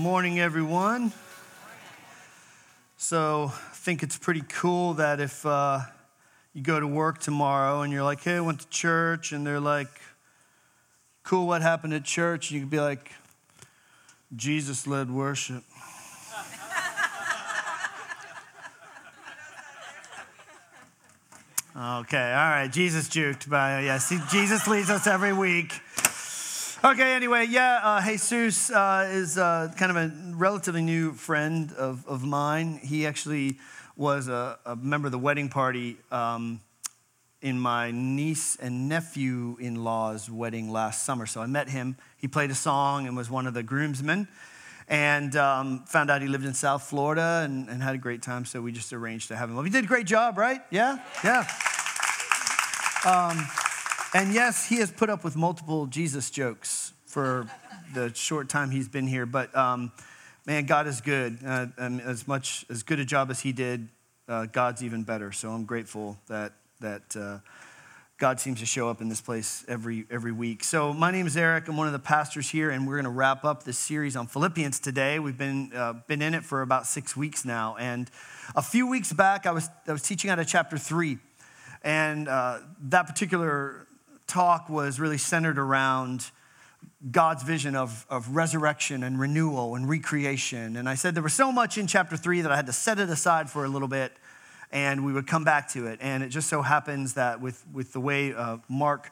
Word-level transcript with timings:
morning, 0.00 0.40
everyone. 0.40 1.12
So, 2.96 3.52
I 3.54 3.74
think 3.74 4.02
it's 4.02 4.16
pretty 4.16 4.40
cool 4.48 4.94
that 4.94 5.20
if 5.20 5.44
uh, 5.44 5.80
you 6.54 6.62
go 6.62 6.80
to 6.80 6.86
work 6.86 7.18
tomorrow 7.18 7.82
and 7.82 7.92
you're 7.92 8.02
like, 8.02 8.22
hey, 8.22 8.36
I 8.36 8.40
went 8.40 8.60
to 8.60 8.68
church, 8.70 9.32
and 9.32 9.46
they're 9.46 9.60
like, 9.60 9.90
cool, 11.22 11.46
what 11.46 11.60
happened 11.60 11.92
at 11.92 12.04
church? 12.04 12.50
You 12.50 12.60
could 12.60 12.70
be 12.70 12.80
like, 12.80 13.12
Jesus 14.34 14.86
led 14.86 15.10
worship. 15.10 15.64
Okay, 21.76 22.32
all 22.32 22.50
right. 22.50 22.68
Jesus 22.70 23.08
juked, 23.08 23.48
but 23.48 23.84
yeah, 23.84 23.96
see, 23.98 24.18
Jesus 24.30 24.66
leads 24.66 24.90
us 24.90 25.06
every 25.06 25.32
week. 25.32 25.80
Okay, 26.82 27.12
anyway, 27.12 27.46
yeah, 27.46 27.78
uh, 27.82 28.16
Jesus 28.16 28.70
uh, 28.70 29.06
is 29.12 29.36
uh, 29.36 29.70
kind 29.76 29.90
of 29.90 29.98
a 29.98 30.10
relatively 30.34 30.80
new 30.80 31.12
friend 31.12 31.70
of, 31.72 32.08
of 32.08 32.24
mine. 32.24 32.80
He 32.82 33.06
actually 33.06 33.58
was 33.96 34.28
a, 34.28 34.58
a 34.64 34.76
member 34.76 35.06
of 35.06 35.12
the 35.12 35.18
wedding 35.18 35.50
party 35.50 35.98
um, 36.10 36.58
in 37.42 37.60
my 37.60 37.90
niece 37.90 38.56
and 38.56 38.88
nephew 38.88 39.58
in 39.60 39.84
law's 39.84 40.30
wedding 40.30 40.72
last 40.72 41.04
summer. 41.04 41.26
So 41.26 41.42
I 41.42 41.46
met 41.46 41.68
him. 41.68 41.98
He 42.16 42.28
played 42.28 42.50
a 42.50 42.54
song 42.54 43.06
and 43.06 43.14
was 43.14 43.28
one 43.28 43.46
of 43.46 43.52
the 43.52 43.62
groomsmen. 43.62 44.26
And 44.88 45.36
um, 45.36 45.84
found 45.84 46.10
out 46.10 46.22
he 46.22 46.28
lived 46.28 46.46
in 46.46 46.54
South 46.54 46.84
Florida 46.84 47.42
and, 47.44 47.68
and 47.68 47.82
had 47.82 47.94
a 47.94 47.98
great 47.98 48.22
time. 48.22 48.46
So 48.46 48.62
we 48.62 48.72
just 48.72 48.94
arranged 48.94 49.28
to 49.28 49.36
have 49.36 49.50
him. 49.50 49.56
Well, 49.56 49.64
He 49.64 49.70
did 49.70 49.84
a 49.84 49.86
great 49.86 50.06
job, 50.06 50.38
right? 50.38 50.62
Yeah? 50.70 50.96
Yeah. 51.22 51.46
Um, 53.04 53.46
and 54.12 54.34
yes, 54.34 54.68
he 54.68 54.76
has 54.76 54.90
put 54.90 55.08
up 55.08 55.22
with 55.22 55.36
multiple 55.36 55.86
Jesus 55.86 56.30
jokes 56.30 56.92
for 57.06 57.48
the 57.94 58.12
short 58.14 58.48
time 58.48 58.70
he's 58.70 58.88
been 58.88 59.06
here. 59.06 59.26
But 59.26 59.56
um, 59.56 59.92
man, 60.46 60.66
God 60.66 60.86
is 60.86 61.00
good. 61.00 61.38
Uh, 61.44 61.66
as 61.78 62.26
much 62.26 62.64
as 62.68 62.82
good 62.82 62.98
a 62.98 63.04
job 63.04 63.30
as 63.30 63.40
he 63.40 63.52
did, 63.52 63.88
uh, 64.28 64.46
God's 64.46 64.82
even 64.82 65.02
better. 65.02 65.32
So 65.32 65.50
I'm 65.50 65.64
grateful 65.64 66.18
that 66.28 66.52
that 66.80 67.16
uh, 67.16 67.38
God 68.18 68.40
seems 68.40 68.60
to 68.60 68.66
show 68.66 68.88
up 68.88 69.00
in 69.00 69.08
this 69.08 69.20
place 69.20 69.64
every 69.68 70.06
every 70.10 70.32
week. 70.32 70.64
So 70.64 70.92
my 70.92 71.10
name 71.10 71.26
is 71.26 71.36
Eric. 71.36 71.68
I'm 71.68 71.76
one 71.76 71.86
of 71.86 71.92
the 71.92 71.98
pastors 71.98 72.48
here, 72.48 72.70
and 72.70 72.86
we're 72.86 72.96
going 72.96 73.04
to 73.04 73.10
wrap 73.10 73.44
up 73.44 73.64
this 73.64 73.78
series 73.78 74.16
on 74.16 74.26
Philippians 74.26 74.80
today. 74.80 75.18
We've 75.18 75.38
been 75.38 75.72
uh, 75.74 75.94
been 76.06 76.22
in 76.22 76.34
it 76.34 76.44
for 76.44 76.62
about 76.62 76.86
six 76.86 77.16
weeks 77.16 77.44
now, 77.44 77.76
and 77.78 78.10
a 78.56 78.62
few 78.62 78.86
weeks 78.86 79.12
back, 79.12 79.46
I 79.46 79.52
was 79.52 79.68
I 79.86 79.92
was 79.92 80.02
teaching 80.02 80.30
out 80.30 80.38
of 80.38 80.46
chapter 80.46 80.78
three. 80.78 81.18
And 81.82 82.28
uh, 82.28 82.58
that 82.90 83.06
particular 83.06 83.86
talk 84.30 84.68
was 84.68 85.00
really 85.00 85.18
centered 85.18 85.58
around 85.58 86.30
God's 87.10 87.42
vision 87.42 87.74
of, 87.74 88.06
of 88.08 88.34
resurrection 88.34 89.02
and 89.02 89.18
renewal 89.18 89.74
and 89.74 89.88
recreation. 89.88 90.76
And 90.76 90.88
I 90.88 90.94
said 90.94 91.14
there 91.14 91.22
was 91.22 91.34
so 91.34 91.50
much 91.50 91.76
in 91.76 91.86
chapter 91.86 92.16
three 92.16 92.40
that 92.42 92.52
I 92.52 92.56
had 92.56 92.66
to 92.66 92.72
set 92.72 92.98
it 92.98 93.08
aside 93.08 93.50
for 93.50 93.64
a 93.64 93.68
little 93.68 93.88
bit 93.88 94.12
and 94.72 95.04
we 95.04 95.12
would 95.12 95.26
come 95.26 95.42
back 95.42 95.68
to 95.70 95.86
it. 95.86 95.98
And 96.00 96.22
it 96.22 96.28
just 96.28 96.48
so 96.48 96.62
happens 96.62 97.14
that 97.14 97.40
with, 97.40 97.64
with 97.72 97.92
the 97.92 98.00
way 98.00 98.32
uh, 98.32 98.58
Mark 98.68 99.10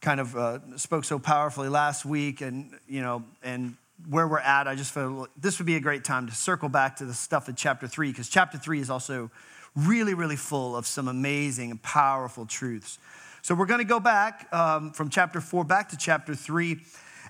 kind 0.00 0.18
of 0.18 0.34
uh, 0.34 0.58
spoke 0.76 1.04
so 1.04 1.18
powerfully 1.18 1.68
last 1.68 2.06
week 2.06 2.40
and, 2.40 2.70
you 2.88 3.02
know, 3.02 3.22
and 3.42 3.76
where 4.08 4.26
we're 4.26 4.38
at, 4.38 4.66
I 4.66 4.74
just 4.74 4.92
felt 4.92 5.28
this 5.36 5.58
would 5.58 5.66
be 5.66 5.76
a 5.76 5.80
great 5.80 6.04
time 6.04 6.26
to 6.26 6.34
circle 6.34 6.68
back 6.68 6.96
to 6.96 7.04
the 7.04 7.14
stuff 7.14 7.48
in 7.48 7.54
chapter 7.54 7.86
three, 7.86 8.10
because 8.10 8.28
chapter 8.28 8.58
three 8.58 8.80
is 8.80 8.90
also 8.90 9.30
really, 9.76 10.14
really 10.14 10.36
full 10.36 10.76
of 10.76 10.86
some 10.86 11.08
amazing 11.08 11.70
and 11.70 11.82
powerful 11.82 12.46
truths. 12.46 12.98
So 13.44 13.54
we're 13.54 13.66
going 13.66 13.80
to 13.80 13.84
go 13.84 14.00
back 14.00 14.48
um, 14.54 14.92
from 14.92 15.10
chapter 15.10 15.38
four 15.38 15.64
back 15.64 15.90
to 15.90 15.98
chapter 15.98 16.34
three 16.34 16.78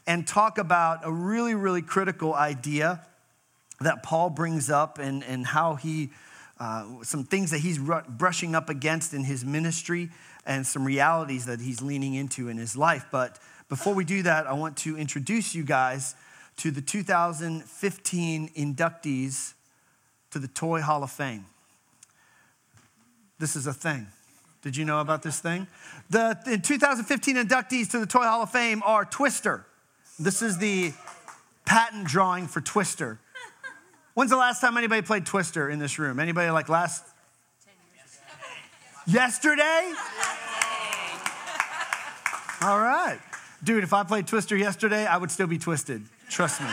and 0.06 0.24
talk 0.24 0.58
about 0.58 1.00
a 1.02 1.10
really, 1.10 1.56
really 1.56 1.82
critical 1.82 2.34
idea 2.34 3.04
that 3.80 4.04
Paul 4.04 4.30
brings 4.30 4.70
up 4.70 5.00
and, 5.00 5.24
and 5.24 5.44
how 5.44 5.74
he, 5.74 6.10
uh, 6.60 7.02
some 7.02 7.24
things 7.24 7.50
that 7.50 7.58
he's 7.58 7.80
brushing 7.80 8.54
up 8.54 8.70
against 8.70 9.12
in 9.12 9.24
his 9.24 9.44
ministry 9.44 10.08
and 10.46 10.64
some 10.64 10.84
realities 10.84 11.46
that 11.46 11.60
he's 11.60 11.82
leaning 11.82 12.14
into 12.14 12.48
in 12.48 12.58
his 12.58 12.76
life. 12.76 13.06
But 13.10 13.40
before 13.68 13.94
we 13.94 14.04
do 14.04 14.22
that, 14.22 14.46
I 14.46 14.52
want 14.52 14.76
to 14.76 14.96
introduce 14.96 15.52
you 15.52 15.64
guys 15.64 16.14
to 16.58 16.70
the 16.70 16.80
2015 16.80 18.50
inductees 18.50 19.54
to 20.30 20.38
the 20.38 20.46
Toy 20.46 20.80
Hall 20.80 21.02
of 21.02 21.10
Fame. 21.10 21.46
This 23.40 23.56
is 23.56 23.66
a 23.66 23.72
thing. 23.72 24.06
Did 24.64 24.78
you 24.78 24.86
know 24.86 25.00
about 25.00 25.22
this 25.22 25.40
thing? 25.40 25.66
The 26.08 26.38
in 26.46 26.62
2015 26.62 27.36
inductees 27.36 27.90
to 27.90 27.98
the 27.98 28.06
Toy 28.06 28.22
Hall 28.22 28.42
of 28.42 28.50
Fame 28.50 28.82
are 28.82 29.04
Twister. 29.04 29.66
This 30.18 30.40
is 30.40 30.56
the 30.56 30.94
patent 31.66 32.06
drawing 32.06 32.46
for 32.46 32.62
Twister. 32.62 33.20
When's 34.14 34.30
the 34.30 34.38
last 34.38 34.62
time 34.62 34.78
anybody 34.78 35.02
played 35.02 35.26
Twister 35.26 35.68
in 35.68 35.80
this 35.80 35.98
room? 35.98 36.18
Anybody 36.18 36.50
like 36.50 36.70
last? 36.70 37.04
Yesterday? 39.06 39.92
All 42.62 42.80
right. 42.80 43.18
Dude, 43.62 43.84
if 43.84 43.92
I 43.92 44.02
played 44.02 44.26
Twister 44.26 44.56
yesterday, 44.56 45.04
I 45.04 45.18
would 45.18 45.30
still 45.30 45.46
be 45.46 45.58
twisted. 45.58 46.02
Trust 46.30 46.62
me. 46.62 46.68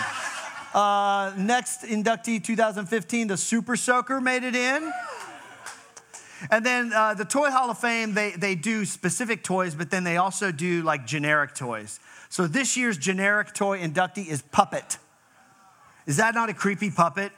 Uh, 0.73 1.33
next 1.37 1.81
inductee 1.81 2.41
2015, 2.41 3.27
the 3.27 3.35
Super 3.35 3.75
Soaker 3.75 4.21
made 4.21 4.43
it 4.43 4.55
in. 4.55 4.93
And 6.49 6.65
then 6.65 6.91
uh, 6.93 7.13
the 7.13 7.25
Toy 7.25 7.49
Hall 7.49 7.69
of 7.69 7.77
Fame, 7.77 8.13
they, 8.13 8.31
they 8.31 8.55
do 8.55 8.85
specific 8.85 9.43
toys, 9.43 9.75
but 9.75 9.91
then 9.91 10.03
they 10.03 10.17
also 10.17 10.51
do 10.51 10.81
like 10.81 11.05
generic 11.05 11.53
toys. 11.53 11.99
So 12.29 12.47
this 12.47 12.77
year's 12.77 12.97
generic 12.97 13.53
toy 13.53 13.79
inductee 13.79 14.27
is 14.27 14.41
Puppet. 14.41 14.97
Is 16.07 16.17
that 16.17 16.33
not 16.33 16.49
a 16.49 16.53
creepy 16.53 16.89
puppet? 16.89 17.31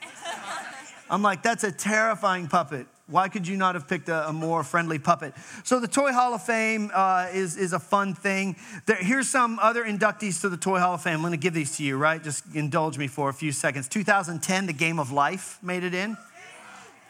I'm 1.09 1.21
like, 1.21 1.43
that's 1.43 1.63
a 1.63 1.71
terrifying 1.71 2.47
puppet. 2.47 2.87
Why 3.07 3.27
could 3.27 3.47
you 3.47 3.57
not 3.57 3.75
have 3.75 3.87
picked 3.87 4.07
a, 4.07 4.29
a 4.29 4.33
more 4.33 4.63
friendly 4.63 4.97
puppet? 4.97 5.33
So, 5.65 5.79
the 5.79 5.89
Toy 5.89 6.13
Hall 6.13 6.33
of 6.33 6.41
Fame 6.43 6.89
uh, 6.93 7.27
is, 7.33 7.57
is 7.57 7.73
a 7.73 7.79
fun 7.79 8.15
thing. 8.15 8.55
There, 8.85 8.95
here's 8.95 9.27
some 9.27 9.59
other 9.61 9.83
inductees 9.83 10.39
to 10.41 10.49
the 10.49 10.57
Toy 10.57 10.79
Hall 10.79 10.93
of 10.93 11.03
Fame. 11.03 11.15
I'm 11.15 11.21
going 11.21 11.31
to 11.31 11.37
give 11.37 11.53
these 11.53 11.75
to 11.77 11.83
you, 11.83 11.97
right? 11.97 12.23
Just 12.23 12.45
indulge 12.55 12.97
me 12.97 13.07
for 13.07 13.29
a 13.29 13.33
few 13.33 13.51
seconds. 13.51 13.89
2010, 13.89 14.67
The 14.67 14.73
Game 14.73 14.99
of 14.99 15.11
Life 15.11 15.59
made 15.61 15.83
it 15.83 15.93
in. 15.93 16.17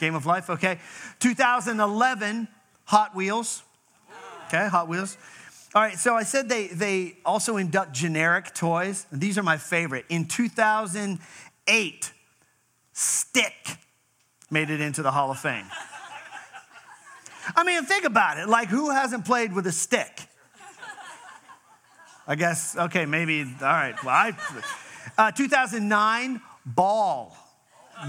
Game 0.03 0.15
of 0.15 0.25
Life, 0.25 0.49
okay. 0.49 0.79
2011, 1.19 2.49
Hot 2.87 3.15
Wheels. 3.15 3.63
Okay, 4.47 4.67
Hot 4.67 4.89
Wheels. 4.89 5.17
All 5.73 5.81
right, 5.81 5.97
so 5.97 6.13
I 6.13 6.23
said 6.23 6.49
they, 6.49 6.67
they 6.67 7.15
also 7.23 7.55
induct 7.55 7.93
generic 7.93 8.53
toys. 8.53 9.07
These 9.13 9.37
are 9.37 9.43
my 9.43 9.55
favorite. 9.55 10.03
In 10.09 10.25
2008, 10.25 12.11
Stick 12.91 13.77
made 14.51 14.69
it 14.69 14.81
into 14.81 15.03
the 15.03 15.11
Hall 15.11 15.31
of 15.31 15.39
Fame. 15.39 15.67
I 17.55 17.63
mean, 17.63 17.85
think 17.85 18.03
about 18.03 18.37
it. 18.37 18.49
Like, 18.49 18.67
who 18.67 18.89
hasn't 18.89 19.23
played 19.23 19.53
with 19.53 19.65
a 19.67 19.71
stick? 19.71 20.27
I 22.27 22.35
guess, 22.35 22.77
okay, 22.77 23.05
maybe, 23.05 23.43
all 23.43 23.67
right. 23.67 23.95
Well, 24.03 24.13
I, 24.13 24.33
uh, 25.17 25.31
2009, 25.31 26.41
Ball 26.65 27.37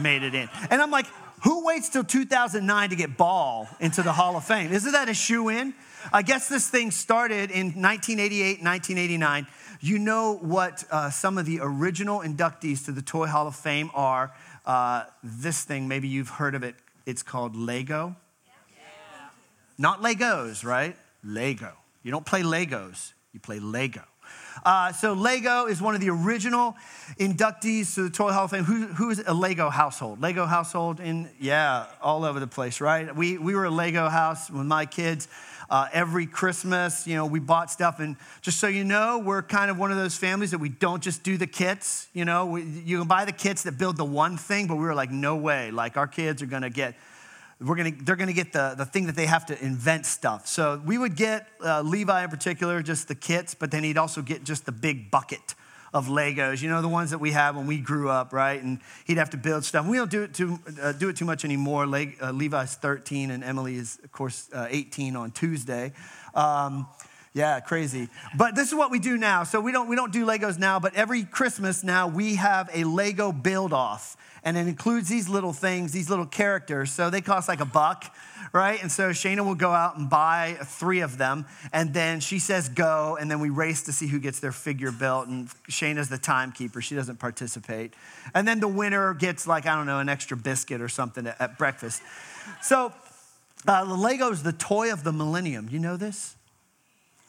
made 0.01 0.25
it 0.25 0.35
in. 0.35 0.49
And 0.71 0.83
I'm 0.83 0.91
like, 0.91 1.07
who 1.45 1.67
waits 1.67 1.91
till 1.91 2.05
2009 2.05 2.91
to 2.91 2.97
get 2.97 3.19
Ball 3.19 3.69
into 3.79 4.03
the 4.03 4.13
Hall 4.13 4.37
of 4.37 4.45
Fame? 4.45 4.73
Isn't 4.73 4.93
that 4.93 5.11
a 5.11 5.15
shoe 5.15 5.51
in? 5.51 5.75
I 6.11 6.23
guess 6.23 6.49
this 6.49 6.69
thing 6.69 6.91
started 6.91 7.51
in 7.51 7.67
1988, 7.67 8.63
1989. 8.63 9.47
You 9.81 9.99
know 9.99 10.37
what 10.41 10.85
uh, 10.91 11.11
some 11.11 11.37
of 11.37 11.45
the 11.45 11.61
original 11.61 12.21
inductees 12.21 12.87
to 12.87 12.93
the 12.93 13.03
Toy 13.03 13.27
Hall 13.27 13.47
of 13.47 13.55
Fame 13.55 13.91
are. 13.95 14.33
Uh, 14.65 15.05
this 15.23 15.65
thing, 15.65 15.87
maybe 15.87 16.09
you've 16.09 16.31
heard 16.31 16.55
of 16.55 16.63
it. 16.63 16.77
It's 17.05 17.23
called 17.23 17.55
Lego. 17.55 18.17
Yeah. 18.47 18.85
Not 19.77 20.01
Legos, 20.01 20.65
right? 20.65 20.97
Lego. 21.23 21.73
You 22.03 22.11
don't 22.11 22.25
play 22.25 22.41
Legos, 22.41 23.13
you 23.35 23.41
play 23.41 23.59
Lego. 23.59 24.05
Uh, 24.65 24.93
so 24.93 25.13
Lego 25.13 25.67
is 25.67 25.83
one 25.83 25.95
of 25.95 26.01
the 26.01 26.11
original 26.11 26.77
inductees 27.19 27.95
to 27.95 28.05
the 28.05 28.11
Toy 28.11 28.33
Hall 28.33 28.45
of 28.45 28.51
Fame. 28.51 28.65
Who, 28.65 28.87
who 28.87 29.11
is 29.11 29.23
a 29.27 29.35
Lego 29.35 29.69
household? 29.69 30.23
Lego 30.23 30.47
household 30.47 31.01
in, 31.01 31.29
yeah, 31.39 31.87
all 32.01 32.25
over 32.25 32.41
the 32.41 32.47
place, 32.47 32.81
right? 32.81 33.15
We, 33.15 33.37
we 33.37 33.55
were 33.55 33.65
a 33.65 33.71
Lego 33.71 34.09
house 34.09 34.51
with 34.51 34.67
my 34.67 34.87
kids. 34.87 35.29
Uh, 35.71 35.89
every 35.93 36.27
Christmas, 36.27 37.07
you 37.07 37.15
know, 37.15 37.27
we 37.27 37.41
bought 37.41 37.71
stuff. 37.71 37.99
And 37.99 38.17
just 38.43 38.61
so 38.61 38.67
you 38.67 38.85
know, 38.85 39.19
we're 39.19 39.43
kind 39.43 39.71
of 39.71 39.79
one 39.79 39.91
of 39.91 39.97
those 39.97 40.17
families 40.17 40.51
that 40.51 40.59
we 40.59 40.69
don't 40.69 41.03
just 41.03 41.23
do 41.23 41.37
the 41.37 41.47
kits. 41.47 42.09
You 42.13 42.25
know, 42.25 42.47
we, 42.47 42.63
you 42.63 42.99
can 42.99 43.09
buy 43.09 43.25
the 43.25 43.33
kits 43.33 43.63
that 43.63 43.79
build 43.79 43.97
the 43.97 44.05
one 44.05 44.37
thing, 44.37 44.67
but 44.67 44.77
we 44.77 44.85
were 44.85 44.95
like, 44.95 45.11
no 45.11 45.37
way. 45.37 45.71
Like, 45.71 45.97
our 45.97 46.07
kids 46.07 46.43
are 46.43 46.47
going 46.47 46.63
to 46.63 46.71
get 46.71 46.95
we're 47.61 47.77
gonna, 47.77 47.93
they're 48.03 48.17
going 48.17 48.29
to 48.29 48.35
get 48.35 48.53
the, 48.53 48.75
the 48.77 48.85
thing 48.85 49.07
that 49.07 49.17
they 49.17 49.27
have 49.27 49.47
to 49.47 49.65
invent 49.65 50.07
stuff. 50.07 50.47
So 50.47 50.81
we 50.85 50.99
would 50.99 51.17
get 51.17 51.49
uh, 51.65 51.83
Levi 51.83 52.25
in 52.25 52.31
particular, 52.31 52.83
just 52.83 53.09
the 53.09 53.15
kits, 53.15 53.55
but 53.55 53.71
then 53.71 53.85
he'd 53.85 53.99
also 53.99 54.23
get 54.23 54.45
just 54.45 54.67
the 54.67 54.73
big 54.73 55.11
bucket 55.11 55.55
of 55.93 56.09
Legos, 56.09 56.61
you 56.61 56.69
know, 56.69 56.83
the 56.83 56.89
ones 56.89 57.11
that 57.11 57.19
we 57.19 57.31
had 57.31 57.55
when 57.55 57.69
we 57.69 57.79
grew 57.79 58.11
up, 58.11 58.33
right? 58.33 58.61
And 58.61 58.81
he'd 59.05 59.17
have 59.19 59.31
to 59.31 59.37
build 59.37 59.65
stuff. 59.65 59.87
We 59.87 59.97
don't 59.97 60.11
do 60.11 60.23
it 60.25 60.35
too, 60.35 60.59
uh, 60.83 60.91
do 60.91 61.09
it 61.09 61.17
too 61.17 61.25
much 61.25 61.45
anymore. 61.45 61.87
Le- 61.87 62.13
uh, 62.21 62.33
Levi's 62.33 62.75
13 62.75 63.31
and 63.31 63.45
Emily 63.45 63.77
is, 63.77 64.01
of 64.03 64.11
course, 64.11 64.51
uh, 64.53 64.67
18 64.69 65.15
on 65.15 65.31
Tuesday. 65.31 65.93
Um, 66.35 66.89
Yeah, 67.37 67.59
crazy. 67.59 68.09
But 68.37 68.55
this 68.55 68.69
is 68.69 68.77
what 68.77 68.93
we 68.93 69.01
do 69.01 69.17
now. 69.17 69.43
So 69.43 69.61
we 69.61 69.73
don't 69.73 69.89
we 69.89 69.97
don't 69.97 70.13
do 70.13 70.25
Legos 70.25 70.57
now, 70.57 70.79
but 70.79 70.95
every 70.95 71.25
Christmas 71.25 71.83
now 71.83 72.07
we 72.07 72.37
have 72.37 72.71
a 72.73 72.85
Lego 72.85 73.33
build 73.33 73.73
off. 73.73 74.17
And 74.45 74.59
it 74.59 74.69
includes 74.69 75.09
these 75.09 75.29
little 75.29 75.55
things, 75.55 75.93
these 75.93 76.11
little 76.11 76.27
characters. 76.27 76.93
So 76.93 77.09
they 77.09 77.23
cost 77.23 77.49
like 77.49 77.61
a 77.61 77.65
buck, 77.65 78.15
right? 78.53 78.81
And 78.81 78.93
so 78.93 79.11
Shayna 79.11 79.45
will 79.45 79.55
go 79.55 79.71
out 79.71 79.97
and 79.97 80.09
buy 80.11 80.59
three 80.63 81.01
of 81.01 81.17
them. 81.17 81.47
And 81.73 81.95
then 81.95 82.21
she 82.21 82.39
says 82.39 82.69
go. 82.69 83.17
And 83.19 83.31
then 83.31 83.41
we 83.41 83.49
race 83.49 83.83
to 83.85 83.93
see 83.93 84.07
who 84.07 84.19
gets 84.19 84.41
their 84.41 84.53
figure 84.53 84.93
built. 84.93 85.29
And 85.29 85.49
Shayna's 85.71 86.11
the 86.11 86.19
timekeeper. 86.19 86.83
She 86.83 86.95
doesn't 86.95 87.19
participate. 87.19 87.95
And 88.35 88.47
then 88.47 88.61
the 88.61 88.69
winner 88.69 89.15
gets 89.15 89.47
like, 89.47 89.67
I 89.67 89.75
don't 89.75 89.87
know, 89.87 89.99
an 89.99 90.11
extra 90.11 90.37
biscuit 90.37 90.83
or 90.83 90.91
something 90.91 91.27
at, 91.27 91.41
at 91.41 91.59
breakfast. 91.59 92.03
So 92.61 92.93
uh, 93.67 93.85
the 93.87 93.95
Lego 93.95 94.31
is 94.31 94.43
the 94.43 94.53
toy 94.53 94.93
of 94.93 95.05
the 95.05 95.13
millennium. 95.13 95.69
You 95.71 95.79
know 95.79 95.97
this? 95.97 96.37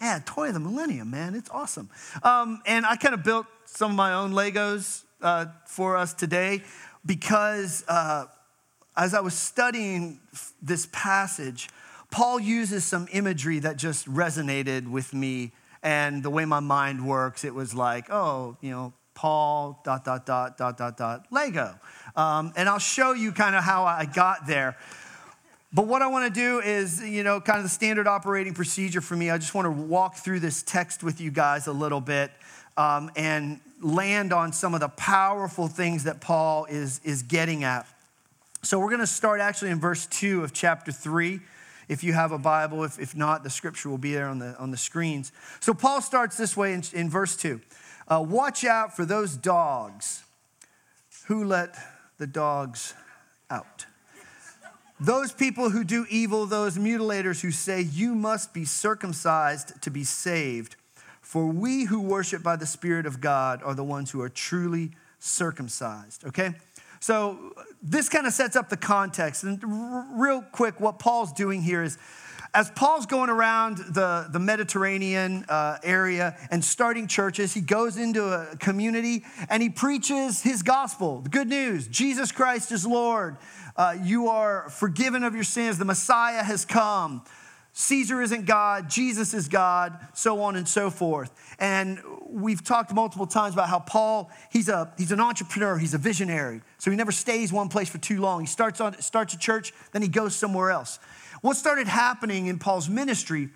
Yeah, 0.01 0.19
toy 0.25 0.49
of 0.49 0.53
the 0.53 0.59
millennium, 0.59 1.11
man. 1.11 1.33
It's 1.33 1.49
awesome. 1.49 1.89
Um, 2.23 2.61
and 2.65 2.85
I 2.85 2.97
kind 2.97 3.13
of 3.13 3.23
built 3.23 3.45
some 3.63 3.91
of 3.91 3.97
my 3.97 4.13
own 4.13 4.33
Legos 4.33 5.03
uh, 5.21 5.45
for 5.65 5.95
us 5.95 6.13
today 6.13 6.61
because 7.05 7.83
uh, 7.87 8.25
as 8.97 9.13
I 9.13 9.19
was 9.19 9.33
studying 9.33 10.19
this 10.61 10.87
passage, 10.91 11.69
Paul 12.11 12.39
uses 12.39 12.85
some 12.85 13.07
imagery 13.11 13.59
that 13.59 13.77
just 13.77 14.07
resonated 14.07 14.89
with 14.89 15.13
me. 15.13 15.51
And 15.83 16.23
the 16.23 16.29
way 16.29 16.45
my 16.45 16.61
mind 16.61 17.07
works, 17.07 17.43
it 17.43 17.53
was 17.53 17.73
like, 17.75 18.09
oh, 18.09 18.57
you 18.61 18.71
know, 18.71 18.93
Paul, 19.13 19.79
dot, 19.83 20.03
dot, 20.03 20.25
dot, 20.25 20.57
dot, 20.57 20.77
dot, 20.77 20.97
dot, 20.97 21.25
Lego. 21.31 21.79
Um, 22.15 22.53
and 22.55 22.67
I'll 22.67 22.79
show 22.79 23.13
you 23.13 23.31
kind 23.31 23.55
of 23.55 23.63
how 23.63 23.85
I 23.85 24.05
got 24.05 24.47
there. 24.47 24.77
But 25.71 25.87
what 25.87 26.01
I 26.01 26.07
want 26.07 26.33
to 26.33 26.39
do 26.39 26.59
is, 26.59 27.01
you 27.01 27.23
know, 27.23 27.41
kind 27.41 27.57
of 27.57 27.63
the 27.63 27.69
standard 27.69 28.07
operating 28.07 28.53
procedure 28.53 29.01
for 29.01 29.15
me. 29.15 29.29
I 29.29 29.37
just 29.37 29.53
want 29.53 29.65
to 29.65 29.71
walk 29.71 30.15
through 30.15 30.39
this 30.39 30.63
text 30.63 31.03
with 31.03 31.19
you 31.19 31.31
guys 31.31 31.67
a 31.67 31.73
little 31.73 32.01
bit 32.01 32.31
um, 32.77 33.11
and 33.15 33.59
land 33.85 34.33
on 34.33 34.51
some 34.51 34.73
of 34.73 34.79
the 34.79 34.89
powerful 34.89 35.67
things 35.67 36.05
that 36.05 36.19
Paul 36.19 36.65
is, 36.65 36.99
is 37.03 37.21
getting 37.21 37.63
at. 37.63 37.87
So 38.63 38.79
we're 38.79 38.89
going 38.89 38.99
to 38.99 39.07
start 39.07 39.39
actually 39.39 39.69
in 39.69 39.79
verse 39.79 40.07
2 40.07 40.43
of 40.43 40.53
chapter 40.53 40.91
3. 40.91 41.39
If 41.87 42.03
you 42.03 42.13
have 42.13 42.31
a 42.31 42.39
Bible, 42.39 42.83
if, 42.83 42.99
if 42.99 43.15
not, 43.15 43.43
the 43.43 43.49
scripture 43.51 43.89
will 43.89 43.99
be 43.99 44.13
there 44.13 44.27
on 44.27 44.39
the, 44.39 44.57
on 44.57 44.71
the 44.71 44.77
screens. 44.77 45.31
So 45.59 45.75
Paul 45.75 46.01
starts 46.01 46.35
this 46.35 46.57
way 46.57 46.73
in, 46.73 46.81
in 46.93 47.09
verse 47.11 47.35
2 47.35 47.61
uh, 48.07 48.25
Watch 48.27 48.65
out 48.65 48.95
for 48.95 49.05
those 49.05 49.37
dogs 49.37 50.23
who 51.27 51.43
let 51.45 51.75
the 52.17 52.25
dogs 52.25 52.95
out. 53.51 53.85
Those 54.99 55.31
people 55.31 55.69
who 55.69 55.83
do 55.83 56.07
evil, 56.09 56.47
those 56.47 56.77
mutilators 56.77 57.41
who 57.41 57.51
say, 57.51 57.81
You 57.81 58.15
must 58.15 58.51
be 58.51 58.65
circumcised 58.65 59.79
to 59.83 59.91
be 59.91 60.03
saved. 60.03 60.75
For 61.25 61.47
we 61.47 61.85
who 61.85 62.01
worship 62.01 62.43
by 62.43 62.55
the 62.55 62.67
Spirit 62.67 63.07
of 63.07 63.19
God 63.19 63.63
are 63.63 63.73
the 63.73 63.83
ones 63.83 64.11
who 64.11 64.21
are 64.21 64.29
truly 64.29 64.91
circumcised. 65.17 66.23
Okay? 66.23 66.53
So 66.99 67.51
this 67.81 68.09
kind 68.09 68.27
of 68.27 68.33
sets 68.33 68.55
up 68.55 68.69
the 68.69 68.77
context. 68.77 69.43
And 69.43 69.59
real 70.13 70.43
quick, 70.51 70.79
what 70.79 70.99
Paul's 70.99 71.33
doing 71.33 71.63
here 71.63 71.81
is 71.81 71.97
as 72.53 72.69
Paul's 72.69 73.07
going 73.07 73.31
around 73.31 73.79
the, 73.79 74.27
the 74.31 74.37
Mediterranean 74.37 75.45
uh, 75.49 75.79
area 75.83 76.37
and 76.51 76.63
starting 76.63 77.07
churches, 77.07 77.55
he 77.55 77.59
goes 77.59 77.97
into 77.97 78.25
a 78.25 78.55
community 78.57 79.25
and 79.49 79.63
he 79.63 79.69
preaches 79.69 80.43
his 80.43 80.61
gospel, 80.61 81.21
the 81.21 81.29
good 81.29 81.49
news 81.49 81.87
Jesus 81.87 82.31
Christ 82.31 82.71
is 82.71 82.85
Lord. 82.85 83.37
Uh, 83.75 83.97
you 84.03 84.27
are 84.27 84.69
forgiven 84.69 85.23
of 85.23 85.33
your 85.33 85.43
sins. 85.43 85.79
The 85.79 85.85
Messiah 85.85 86.43
has 86.43 86.65
come. 86.65 87.23
Caesar 87.77 88.21
isn't 88.21 88.45
God, 88.45 88.89
Jesus 88.89 89.33
is 89.33 89.49
God, 89.49 89.99
so 90.13 90.41
on 90.43 90.55
and 90.55 90.65
so 90.65 90.89
forth. 90.89 91.29
And 91.59 92.01
we've 92.25 92.63
talked 92.63 92.93
multiple 92.93 93.27
times 93.27 93.53
about 93.53 93.67
how 93.67 93.79
Paul, 93.79 94.31
he's, 94.49 94.69
a, 94.69 94.93
he's 94.97 95.11
an 95.11 95.19
entrepreneur, 95.19 95.77
he's 95.77 95.93
a 95.93 95.97
visionary. 95.97 96.61
So 96.77 96.89
he 96.89 96.95
never 96.95 97.11
stays 97.11 97.51
one 97.51 97.67
place 97.67 97.89
for 97.89 97.97
too 97.97 98.21
long. 98.21 98.39
He 98.39 98.47
starts, 98.47 98.79
on, 98.79 98.97
starts 99.01 99.33
a 99.33 99.37
church, 99.37 99.73
then 99.91 100.01
he 100.01 100.07
goes 100.07 100.33
somewhere 100.33 100.71
else. 100.71 100.99
What 101.41 101.57
started 101.57 101.87
happening 101.87 102.47
in 102.47 102.59
Paul's 102.59 102.87
ministry 102.87 103.49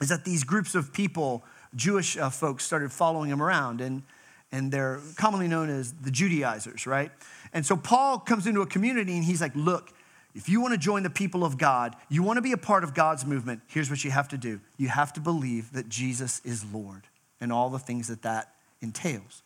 is 0.00 0.08
that 0.08 0.24
these 0.24 0.42
groups 0.42 0.74
of 0.74 0.92
people, 0.92 1.44
Jewish 1.72 2.16
uh, 2.16 2.30
folks, 2.30 2.64
started 2.64 2.90
following 2.90 3.30
him 3.30 3.40
around, 3.40 3.80
and, 3.80 4.02
and 4.50 4.72
they're 4.72 4.98
commonly 5.14 5.46
known 5.46 5.70
as 5.70 5.92
the 5.92 6.10
Judaizers, 6.10 6.84
right? 6.84 7.12
And 7.52 7.64
so 7.64 7.76
Paul 7.76 8.18
comes 8.18 8.48
into 8.48 8.62
a 8.62 8.66
community 8.66 9.14
and 9.14 9.24
he's 9.24 9.40
like, 9.40 9.54
Look, 9.54 9.92
if 10.36 10.50
you 10.50 10.60
want 10.60 10.74
to 10.74 10.78
join 10.78 11.02
the 11.02 11.08
people 11.08 11.44
of 11.44 11.56
God, 11.56 11.96
you 12.10 12.22
want 12.22 12.36
to 12.36 12.42
be 12.42 12.52
a 12.52 12.58
part 12.58 12.84
of 12.84 12.92
God's 12.92 13.24
movement, 13.24 13.62
here's 13.68 13.88
what 13.88 14.04
you 14.04 14.10
have 14.10 14.28
to 14.28 14.38
do 14.38 14.60
you 14.76 14.88
have 14.88 15.12
to 15.14 15.20
believe 15.20 15.72
that 15.72 15.88
Jesus 15.88 16.42
is 16.44 16.64
Lord 16.72 17.04
and 17.40 17.50
all 17.50 17.70
the 17.70 17.78
things 17.78 18.08
that 18.08 18.22
that 18.22 18.52
entails. 18.82 19.42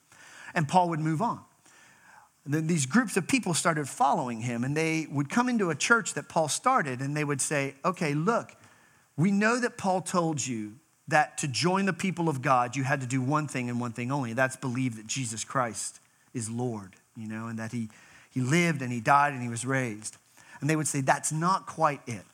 And 0.53 0.67
Paul 0.67 0.89
would 0.89 0.99
move 0.99 1.23
on. 1.23 1.41
And 2.45 2.53
then 2.53 2.67
these 2.67 2.87
groups 2.87 3.17
of 3.17 3.29
people 3.29 3.55
started 3.55 3.89
following 3.89 4.41
him, 4.41 4.65
and 4.65 4.77
they 4.77 5.07
would 5.11 5.31
come 5.31 5.49
into 5.49 5.71
a 5.71 5.77
church 5.77 6.15
that 6.15 6.29
Paul 6.29 6.49
started, 6.49 7.01
and 7.01 7.17
they 7.17 7.25
would 7.25 7.41
say, 7.41 7.75
Okay, 7.85 8.13
look, 8.13 8.57
we 9.17 9.31
know 9.31 9.61
that 9.61 9.79
Paul 9.79 10.01
told 10.01 10.45
you 10.45 10.75
that 11.07 11.39
to 11.39 11.47
join 11.47 11.87
the 11.87 11.93
people 11.93 12.29
of 12.29 12.43
God, 12.43 12.75
you 12.75 12.83
had 12.83 13.01
to 13.01 13.07
do 13.07 13.23
one 13.23 13.47
thing 13.47 13.71
and 13.71 13.81
one 13.81 13.93
thing 13.93 14.11
only. 14.11 14.33
That's 14.33 14.57
believe 14.57 14.97
that 14.97 15.07
Jesus 15.07 15.45
Christ 15.45 16.01
is 16.35 16.51
Lord, 16.51 16.97
you 17.17 17.29
know, 17.29 17.47
and 17.47 17.59
that 17.61 17.71
he, 17.71 17.91
he 18.31 18.41
lived 18.41 18.83
and 18.83 18.93
he 18.93 19.01
died 19.01 19.33
and 19.33 19.43
he 19.43 19.49
was 19.49 19.65
raised. 19.65 20.17
And 20.61 20.69
they 20.69 20.77
would 20.77 20.89
say, 20.89 21.01
That's 21.01 21.33
not 21.33 21.67
quite 21.67 22.01
it 22.07 22.25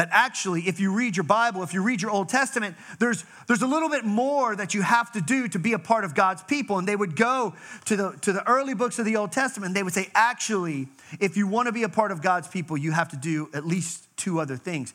that 0.00 0.08
actually, 0.12 0.62
if 0.62 0.80
you 0.80 0.94
read 0.94 1.14
your 1.14 1.24
Bible, 1.24 1.62
if 1.62 1.74
you 1.74 1.82
read 1.82 2.00
your 2.00 2.10
Old 2.10 2.30
Testament, 2.30 2.74
there's, 2.98 3.22
there's 3.48 3.60
a 3.60 3.66
little 3.66 3.90
bit 3.90 4.02
more 4.02 4.56
that 4.56 4.72
you 4.72 4.80
have 4.80 5.12
to 5.12 5.20
do 5.20 5.46
to 5.48 5.58
be 5.58 5.74
a 5.74 5.78
part 5.78 6.04
of 6.04 6.14
God's 6.14 6.42
people. 6.42 6.78
And 6.78 6.88
they 6.88 6.96
would 6.96 7.16
go 7.16 7.54
to 7.84 7.96
the, 7.96 8.12
to 8.22 8.32
the 8.32 8.48
early 8.48 8.72
books 8.72 8.98
of 8.98 9.04
the 9.04 9.16
Old 9.16 9.30
Testament, 9.30 9.66
and 9.66 9.76
they 9.76 9.82
would 9.82 9.92
say, 9.92 10.08
actually, 10.14 10.88
if 11.20 11.36
you 11.36 11.46
want 11.46 11.66
to 11.66 11.72
be 11.72 11.82
a 11.82 11.88
part 11.90 12.12
of 12.12 12.22
God's 12.22 12.48
people, 12.48 12.78
you 12.78 12.92
have 12.92 13.10
to 13.10 13.16
do 13.16 13.50
at 13.52 13.66
least 13.66 14.06
two 14.16 14.40
other 14.40 14.56
things. 14.56 14.94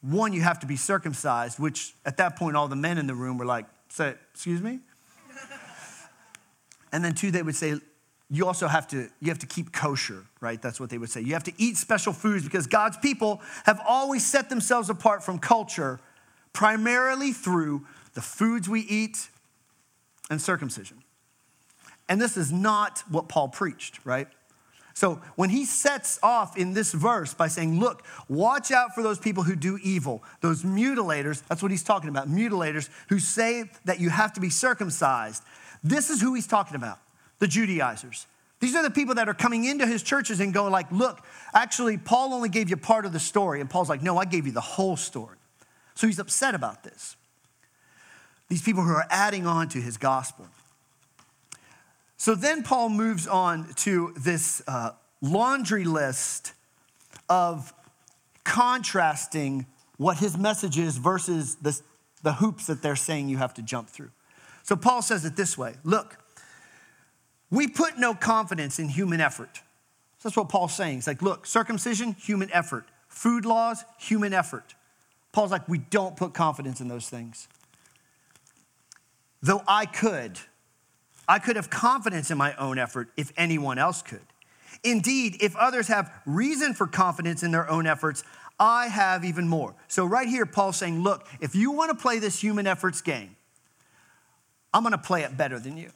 One, 0.00 0.32
you 0.32 0.40
have 0.40 0.58
to 0.60 0.66
be 0.66 0.76
circumcised, 0.76 1.58
which 1.58 1.92
at 2.06 2.16
that 2.16 2.36
point, 2.36 2.56
all 2.56 2.66
the 2.66 2.76
men 2.76 2.96
in 2.96 3.06
the 3.06 3.14
room 3.14 3.36
were 3.36 3.44
like, 3.44 3.66
say, 3.90 4.14
excuse 4.32 4.62
me? 4.62 4.78
and 6.92 7.04
then 7.04 7.14
two, 7.14 7.30
they 7.30 7.42
would 7.42 7.56
say, 7.56 7.74
you 8.30 8.46
also 8.46 8.68
have 8.68 8.88
to 8.88 9.08
you 9.20 9.28
have 9.28 9.38
to 9.38 9.46
keep 9.46 9.72
kosher 9.72 10.24
right? 10.40 10.60
That's 10.60 10.78
what 10.78 10.90
they 10.90 10.98
would 10.98 11.08
say. 11.08 11.22
You 11.22 11.32
have 11.32 11.44
to 11.44 11.52
eat 11.56 11.76
special 11.76 12.12
foods 12.12 12.44
because 12.44 12.66
god's 12.66 12.96
people 12.98 13.40
have 13.64 13.80
always 13.86 14.24
set 14.24 14.48
themselves 14.48 14.90
apart 14.90 15.22
from 15.22 15.38
culture 15.38 16.00
primarily 16.52 17.32
through 17.32 17.86
the 18.14 18.20
foods 18.20 18.68
we 18.68 18.80
eat 18.80 19.28
and 20.30 20.40
circumcision. 20.40 20.98
And 22.08 22.20
this 22.20 22.36
is 22.36 22.52
not 22.52 23.02
what 23.08 23.28
paul 23.28 23.48
preached 23.48 24.00
right? 24.04 24.28
So 24.96 25.20
when 25.34 25.50
he 25.50 25.64
sets 25.64 26.20
off 26.22 26.56
in 26.56 26.72
this 26.72 26.92
verse 26.92 27.34
by 27.34 27.48
saying 27.48 27.78
look 27.78 28.06
watch 28.28 28.70
out 28.70 28.94
for 28.94 29.02
those 29.02 29.18
people 29.18 29.42
who 29.42 29.56
do 29.56 29.78
evil 29.82 30.22
those 30.40 30.62
mutilators 30.62 31.42
that's 31.48 31.62
what 31.62 31.70
he's 31.70 31.82
talking 31.82 32.08
about 32.08 32.28
mutilators 32.28 32.88
who 33.08 33.18
say 33.18 33.70
that 33.84 34.00
you 34.00 34.08
have 34.10 34.32
to 34.34 34.40
be 34.40 34.50
circumcised 34.50 35.42
this 35.82 36.10
is 36.10 36.20
who 36.20 36.34
he's 36.34 36.46
talking 36.46 36.76
about 36.76 36.98
the 37.44 37.48
Judaizers. 37.48 38.26
These 38.60 38.74
are 38.74 38.82
the 38.82 38.90
people 38.90 39.16
that 39.16 39.28
are 39.28 39.34
coming 39.34 39.66
into 39.66 39.86
his 39.86 40.02
churches 40.02 40.40
and 40.40 40.54
going 40.54 40.72
like, 40.72 40.90
look, 40.90 41.20
actually, 41.52 41.98
Paul 41.98 42.32
only 42.32 42.48
gave 42.48 42.70
you 42.70 42.78
part 42.78 43.04
of 43.04 43.12
the 43.12 43.20
story. 43.20 43.60
And 43.60 43.68
Paul's 43.68 43.90
like, 43.90 44.02
no, 44.02 44.16
I 44.16 44.24
gave 44.24 44.46
you 44.46 44.52
the 44.52 44.62
whole 44.62 44.96
story. 44.96 45.36
So 45.94 46.06
he's 46.06 46.18
upset 46.18 46.54
about 46.54 46.84
this. 46.84 47.16
These 48.48 48.62
people 48.62 48.82
who 48.82 48.92
are 48.92 49.04
adding 49.10 49.46
on 49.46 49.68
to 49.68 49.78
his 49.78 49.98
gospel. 49.98 50.46
So 52.16 52.34
then 52.34 52.62
Paul 52.62 52.88
moves 52.88 53.26
on 53.26 53.74
to 53.74 54.14
this 54.18 54.62
uh, 54.66 54.92
laundry 55.20 55.84
list 55.84 56.54
of 57.28 57.74
contrasting 58.44 59.66
what 59.98 60.16
his 60.16 60.38
message 60.38 60.78
is 60.78 60.96
versus 60.96 61.56
the, 61.56 61.78
the 62.22 62.32
hoops 62.32 62.68
that 62.68 62.80
they're 62.80 62.96
saying 62.96 63.28
you 63.28 63.36
have 63.36 63.52
to 63.52 63.62
jump 63.62 63.90
through. 63.90 64.12
So 64.62 64.76
Paul 64.76 65.02
says 65.02 65.26
it 65.26 65.36
this 65.36 65.58
way 65.58 65.74
Look, 65.84 66.23
we 67.54 67.68
put 67.68 67.98
no 67.98 68.14
confidence 68.14 68.78
in 68.78 68.88
human 68.88 69.20
effort. 69.20 69.56
So 70.18 70.28
that's 70.28 70.36
what 70.36 70.48
Paul's 70.48 70.74
saying. 70.74 70.96
He's 70.96 71.06
like, 71.06 71.22
look, 71.22 71.46
circumcision, 71.46 72.14
human 72.14 72.50
effort. 72.52 72.86
Food 73.08 73.46
laws, 73.46 73.84
human 73.98 74.34
effort. 74.34 74.74
Paul's 75.30 75.52
like, 75.52 75.68
we 75.68 75.78
don't 75.78 76.16
put 76.16 76.34
confidence 76.34 76.80
in 76.80 76.88
those 76.88 77.08
things. 77.08 77.46
Though 79.40 79.62
I 79.68 79.86
could, 79.86 80.38
I 81.28 81.38
could 81.38 81.56
have 81.56 81.70
confidence 81.70 82.30
in 82.30 82.38
my 82.38 82.54
own 82.56 82.78
effort 82.78 83.10
if 83.16 83.32
anyone 83.36 83.78
else 83.78 84.02
could. 84.02 84.26
Indeed, 84.82 85.36
if 85.40 85.54
others 85.56 85.86
have 85.88 86.12
reason 86.26 86.74
for 86.74 86.86
confidence 86.86 87.42
in 87.42 87.52
their 87.52 87.70
own 87.70 87.86
efforts, 87.86 88.24
I 88.58 88.88
have 88.88 89.24
even 89.24 89.48
more. 89.48 89.74
So, 89.88 90.04
right 90.04 90.28
here, 90.28 90.46
Paul's 90.46 90.76
saying, 90.76 91.02
look, 91.02 91.26
if 91.40 91.54
you 91.54 91.70
want 91.70 91.90
to 91.90 92.00
play 92.00 92.18
this 92.18 92.40
human 92.40 92.66
efforts 92.66 93.00
game, 93.00 93.36
I'm 94.72 94.82
going 94.82 94.92
to 94.92 94.98
play 94.98 95.22
it 95.22 95.36
better 95.36 95.58
than 95.58 95.76
you. 95.76 95.90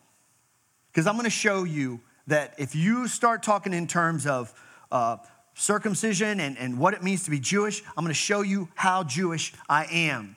Because 0.92 1.06
I'm 1.06 1.14
going 1.14 1.24
to 1.24 1.30
show 1.30 1.64
you 1.64 2.00
that 2.26 2.54
if 2.58 2.74
you 2.74 3.08
start 3.08 3.42
talking 3.42 3.72
in 3.72 3.86
terms 3.86 4.26
of 4.26 4.52
uh, 4.92 5.16
circumcision 5.54 6.40
and, 6.40 6.58
and 6.58 6.78
what 6.78 6.94
it 6.94 7.02
means 7.02 7.24
to 7.24 7.30
be 7.30 7.40
Jewish, 7.40 7.82
I'm 7.96 8.04
going 8.04 8.08
to 8.08 8.14
show 8.14 8.42
you 8.42 8.68
how 8.74 9.04
Jewish 9.04 9.52
I 9.68 9.86
am. 9.90 10.36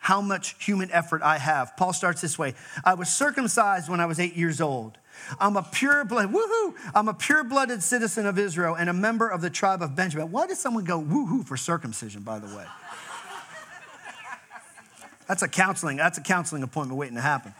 how 0.00 0.20
much 0.20 0.54
human 0.64 0.90
effort 0.92 1.22
I 1.22 1.38
have. 1.38 1.76
Paul 1.76 1.92
starts 1.92 2.20
this 2.20 2.38
way 2.38 2.54
I 2.84 2.94
was 2.94 3.08
circumcised 3.08 3.88
when 3.90 4.00
I 4.00 4.06
was 4.06 4.20
eight 4.20 4.36
years 4.36 4.60
old. 4.60 4.96
I'm 5.40 5.56
a 5.56 5.62
pure 5.62 6.04
blood, 6.04 6.32
woohoo! 6.32 6.74
I'm 6.94 7.08
a 7.08 7.14
pure 7.14 7.42
blooded 7.42 7.82
citizen 7.82 8.24
of 8.24 8.38
Israel 8.38 8.76
and 8.76 8.88
a 8.88 8.92
member 8.92 9.28
of 9.28 9.40
the 9.40 9.50
tribe 9.50 9.82
of 9.82 9.96
Benjamin. 9.96 10.30
Why 10.30 10.46
does 10.46 10.60
someone 10.60 10.84
go 10.84 11.02
woohoo 11.02 11.44
for 11.44 11.56
circumcision, 11.56 12.22
by 12.22 12.38
the 12.38 12.46
way? 12.46 12.64
That's 15.26 15.42
a 15.42 15.48
counseling, 15.48 15.98
that's 15.98 16.16
a 16.16 16.22
counseling 16.22 16.62
appointment 16.62 16.98
waiting 16.98 17.16
to 17.16 17.20
happen 17.20 17.52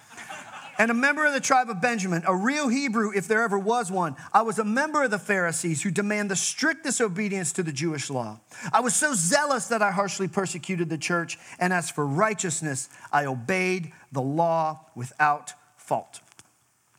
and 0.78 0.90
a 0.90 0.94
member 0.94 1.26
of 1.26 1.32
the 1.32 1.40
tribe 1.40 1.68
of 1.68 1.80
Benjamin, 1.80 2.22
a 2.26 2.34
real 2.34 2.68
Hebrew 2.68 3.10
if 3.14 3.26
there 3.26 3.42
ever 3.42 3.58
was 3.58 3.90
one. 3.90 4.16
I 4.32 4.42
was 4.42 4.58
a 4.58 4.64
member 4.64 5.02
of 5.02 5.10
the 5.10 5.18
Pharisees 5.18 5.82
who 5.82 5.90
demand 5.90 6.30
the 6.30 6.36
strictest 6.36 7.00
obedience 7.00 7.52
to 7.54 7.62
the 7.62 7.72
Jewish 7.72 8.08
law. 8.08 8.40
I 8.72 8.80
was 8.80 8.94
so 8.94 9.12
zealous 9.14 9.68
that 9.68 9.82
I 9.82 9.90
harshly 9.90 10.28
persecuted 10.28 10.88
the 10.88 10.98
church, 10.98 11.38
and 11.58 11.72
as 11.72 11.90
for 11.90 12.06
righteousness, 12.06 12.88
I 13.12 13.26
obeyed 13.26 13.92
the 14.12 14.22
law 14.22 14.86
without 14.94 15.52
fault. 15.76 16.20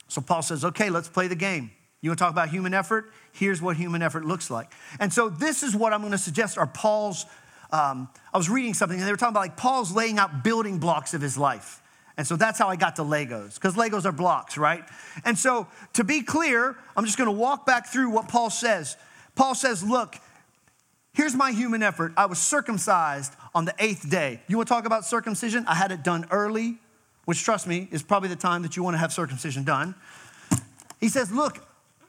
So 0.10 0.22
Paul 0.22 0.42
says, 0.42 0.66
okay, 0.66 0.90
let's 0.90 1.08
play 1.08 1.28
the 1.28 1.36
game. 1.36 1.72
You 2.02 2.10
want 2.10 2.20
to 2.20 2.24
talk 2.24 2.32
about 2.32 2.50
human 2.50 2.74
effort? 2.74 3.12
Here's 3.32 3.62
what 3.62 3.78
human 3.78 4.02
effort 4.02 4.26
looks 4.26 4.50
like. 4.50 4.72
And 5.00 5.12
so 5.14 5.30
this 5.30 5.64
is 5.64 5.76
what 5.76 5.94
I'm 5.94 6.02
going 6.02 6.12
to 6.12 6.18
suggest 6.18 6.58
are 6.58 6.68
Paul's. 6.68 7.26
Um, 7.72 8.10
I 8.34 8.38
was 8.38 8.50
reading 8.50 8.74
something 8.74 8.98
and 8.98 9.08
they 9.08 9.12
were 9.12 9.18
talking 9.18 9.34
about 9.34 9.42
like 9.42 9.58
Paul's 9.58 9.92
laying 9.92 10.18
out 10.18 10.44
building 10.44 10.80
blocks 10.80 11.14
of 11.14 11.22
his 11.22 11.38
life. 11.38 11.82
And 12.20 12.28
so 12.28 12.36
that's 12.36 12.60
how 12.60 12.68
I 12.68 12.76
got 12.76 12.98
to 12.98 13.04
Legos, 13.04 13.54
because 13.54 13.76
Legos 13.76 14.04
are 14.04 14.12
blocks, 14.12 14.58
right? 14.58 14.84
And 15.24 15.38
so 15.38 15.68
to 15.94 16.04
be 16.04 16.22
clear, 16.22 16.76
I'm 16.98 17.06
just 17.06 17.18
gonna 17.18 17.32
walk 17.32 17.66
back 17.66 17.88
through 17.88 18.10
what 18.10 18.28
Paul 18.28 18.50
says. 18.50 18.98
Paul 19.36 19.56
says, 19.56 19.82
Look, 19.82 20.18
here's 21.14 21.34
my 21.34 21.54
human 21.54 21.82
effort. 21.82 22.12
I 22.18 22.26
was 22.26 22.38
circumcised 22.38 23.34
on 23.56 23.64
the 23.64 23.74
eighth 23.80 24.10
day. 24.10 24.42
You 24.50 24.58
wanna 24.58 24.68
talk 24.68 24.86
about 24.86 25.06
circumcision? 25.06 25.64
I 25.66 25.76
had 25.76 25.94
it 25.94 26.04
done 26.04 26.28
early, 26.30 26.80
which, 27.24 27.42
trust 27.42 27.66
me, 27.68 27.88
is 27.90 28.04
probably 28.04 28.28
the 28.28 28.36
time 28.36 28.64
that 28.64 28.76
you 28.76 28.84
wanna 28.84 28.98
have 28.98 29.14
circumcision 29.14 29.64
done. 29.64 29.96
He 31.00 31.08
says, 31.08 31.32
Look, 31.32 31.66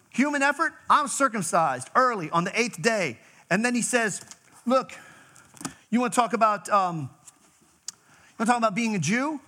human 0.09 0.43
effort, 0.43 0.73
I'm 0.91 1.07
circumcised 1.07 1.89
early 1.95 2.31
on 2.31 2.43
the 2.43 2.61
eighth 2.61 2.83
day. 2.83 3.21
And 3.49 3.65
then 3.65 3.77
he 3.77 3.83
says, 3.83 4.23
Look, 4.67 4.91
you 5.89 6.01
wanna 6.01 6.13
talk 6.13 6.33
about, 6.33 6.69
um, 6.69 7.11
you 7.93 8.35
wanna 8.41 8.51
talk 8.51 8.59
about 8.59 8.75
being 8.75 8.97
a 8.97 8.99
Jew? 8.99 9.41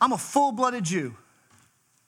I'm 0.00 0.12
a 0.12 0.18
full 0.18 0.52
blooded 0.52 0.84
Jew. 0.84 1.16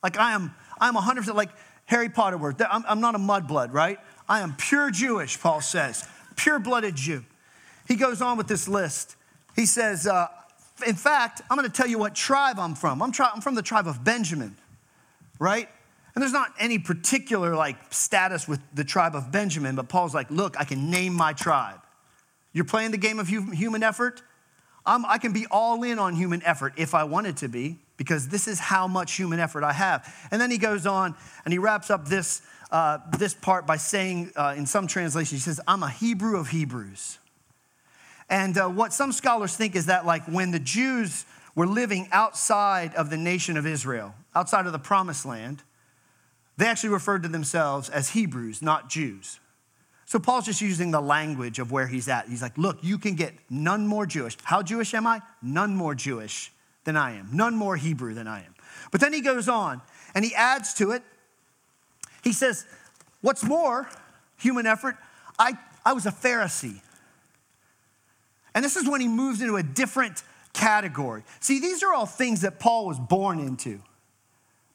Like 0.02 0.18
I 0.18 0.32
am, 0.32 0.54
I'm 0.80 0.94
100% 0.94 1.34
like 1.34 1.50
Harry 1.86 2.08
Potter 2.08 2.38
word. 2.38 2.60
I'm, 2.62 2.84
I'm 2.88 3.00
not 3.00 3.14
a 3.14 3.18
mudblood, 3.18 3.72
right? 3.72 3.98
I 4.28 4.40
am 4.40 4.54
pure 4.56 4.90
Jewish, 4.90 5.40
Paul 5.40 5.60
says, 5.60 6.06
pure 6.36 6.58
blooded 6.58 6.94
Jew. 6.94 7.24
He 7.88 7.96
goes 7.96 8.22
on 8.22 8.38
with 8.38 8.46
this 8.46 8.68
list. 8.68 9.16
He 9.56 9.66
says, 9.66 10.06
uh, 10.06 10.28
in 10.86 10.94
fact, 10.94 11.42
I'm 11.50 11.58
going 11.58 11.68
to 11.68 11.74
tell 11.74 11.88
you 11.88 11.98
what 11.98 12.14
tribe 12.14 12.58
I'm 12.58 12.74
from. 12.74 13.02
I'm, 13.02 13.10
tri- 13.12 13.30
I'm 13.34 13.40
from 13.40 13.56
the 13.56 13.62
tribe 13.62 13.88
of 13.88 14.04
Benjamin, 14.04 14.56
right? 15.38 15.68
And 16.14 16.22
there's 16.22 16.32
not 16.32 16.52
any 16.58 16.78
particular 16.78 17.54
like 17.54 17.76
status 17.92 18.46
with 18.48 18.60
the 18.74 18.84
tribe 18.84 19.14
of 19.14 19.30
Benjamin, 19.30 19.74
but 19.74 19.88
Paul's 19.88 20.14
like, 20.14 20.30
look, 20.30 20.58
I 20.58 20.64
can 20.64 20.90
name 20.90 21.14
my 21.14 21.32
tribe. 21.32 21.80
You're 22.52 22.64
playing 22.64 22.90
the 22.90 22.98
game 22.98 23.18
of 23.18 23.28
human 23.28 23.82
effort? 23.82 24.22
I'm, 24.90 25.06
i 25.06 25.18
can 25.18 25.32
be 25.32 25.46
all 25.52 25.84
in 25.84 26.00
on 26.00 26.16
human 26.16 26.42
effort 26.42 26.74
if 26.76 26.94
I 26.94 27.04
wanted 27.04 27.36
to 27.38 27.48
be, 27.48 27.78
because 27.96 28.26
this 28.28 28.48
is 28.48 28.58
how 28.58 28.88
much 28.88 29.12
human 29.12 29.38
effort 29.38 29.62
I 29.62 29.72
have. 29.72 30.12
And 30.32 30.40
then 30.40 30.50
he 30.50 30.58
goes 30.58 30.84
on 30.84 31.14
and 31.44 31.52
he 31.52 31.58
wraps 31.58 31.90
up 31.90 32.08
this, 32.08 32.42
uh, 32.72 32.98
this 33.16 33.32
part 33.32 33.68
by 33.68 33.76
saying, 33.76 34.32
uh, 34.34 34.54
in 34.56 34.66
some 34.66 34.88
translations, 34.88 35.44
he 35.44 35.44
says, 35.44 35.60
I'm 35.68 35.84
a 35.84 35.90
Hebrew 35.90 36.36
of 36.36 36.48
Hebrews. 36.48 37.18
And 38.28 38.58
uh, 38.58 38.68
what 38.68 38.92
some 38.92 39.12
scholars 39.12 39.54
think 39.54 39.76
is 39.76 39.86
that, 39.86 40.06
like, 40.06 40.24
when 40.24 40.50
the 40.50 40.58
Jews 40.58 41.24
were 41.54 41.66
living 41.66 42.08
outside 42.10 42.92
of 42.96 43.10
the 43.10 43.16
nation 43.16 43.56
of 43.56 43.66
Israel, 43.66 44.14
outside 44.34 44.66
of 44.66 44.72
the 44.72 44.78
promised 44.78 45.24
land, 45.24 45.62
they 46.56 46.66
actually 46.66 46.90
referred 46.90 47.22
to 47.22 47.28
themselves 47.28 47.88
as 47.88 48.10
Hebrews, 48.10 48.60
not 48.60 48.88
Jews. 48.88 49.38
So 50.10 50.18
Paul's 50.18 50.46
just 50.46 50.60
using 50.60 50.90
the 50.90 51.00
language 51.00 51.60
of 51.60 51.70
where 51.70 51.86
he's 51.86 52.08
at. 52.08 52.28
He's 52.28 52.42
like, 52.42 52.58
look, 52.58 52.78
you 52.82 52.98
can 52.98 53.14
get 53.14 53.32
none 53.48 53.86
more 53.86 54.06
Jewish. 54.06 54.36
How 54.42 54.60
Jewish 54.60 54.92
am 54.92 55.06
I? 55.06 55.22
None 55.40 55.76
more 55.76 55.94
Jewish 55.94 56.50
than 56.82 56.96
I 56.96 57.12
am, 57.12 57.28
none 57.32 57.54
more 57.54 57.76
Hebrew 57.76 58.12
than 58.12 58.26
I 58.26 58.40
am. 58.40 58.52
But 58.90 59.00
then 59.00 59.12
he 59.12 59.20
goes 59.20 59.48
on 59.48 59.80
and 60.12 60.24
he 60.24 60.34
adds 60.34 60.74
to 60.74 60.90
it. 60.90 61.04
He 62.24 62.32
says, 62.32 62.66
What's 63.20 63.44
more, 63.44 63.88
human 64.36 64.66
effort, 64.66 64.96
I, 65.38 65.52
I 65.86 65.92
was 65.92 66.06
a 66.06 66.10
Pharisee. 66.10 66.80
And 68.52 68.64
this 68.64 68.74
is 68.74 68.88
when 68.88 69.00
he 69.00 69.06
moves 69.06 69.40
into 69.40 69.58
a 69.58 69.62
different 69.62 70.24
category. 70.52 71.22
See, 71.38 71.60
these 71.60 71.84
are 71.84 71.94
all 71.94 72.06
things 72.06 72.40
that 72.40 72.58
Paul 72.58 72.86
was 72.86 72.98
born 72.98 73.38
into. 73.38 73.80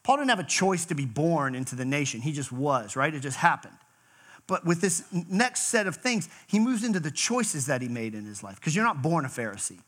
Paul 0.02 0.16
didn't 0.16 0.30
have 0.30 0.40
a 0.40 0.44
choice 0.44 0.86
to 0.86 0.94
be 0.94 1.04
born 1.04 1.54
into 1.54 1.76
the 1.76 1.84
nation, 1.84 2.22
he 2.22 2.32
just 2.32 2.52
was, 2.52 2.96
right? 2.96 3.14
It 3.14 3.20
just 3.20 3.36
happened. 3.36 3.76
But 4.46 4.64
with 4.64 4.80
this 4.80 5.04
next 5.12 5.62
set 5.62 5.86
of 5.86 5.96
things, 5.96 6.28
he 6.46 6.58
moves 6.58 6.84
into 6.84 7.00
the 7.00 7.10
choices 7.10 7.66
that 7.66 7.82
he 7.82 7.88
made 7.88 8.14
in 8.14 8.24
his 8.24 8.42
life. 8.42 8.56
Because 8.56 8.76
you're 8.76 8.84
not 8.84 9.02
born 9.02 9.24
a 9.24 9.28
Pharisee, 9.28 9.80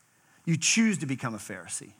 you 0.44 0.56
choose 0.56 0.98
to 0.98 1.06
become 1.06 1.34
a 1.34 1.38
Pharisee. 1.38 1.92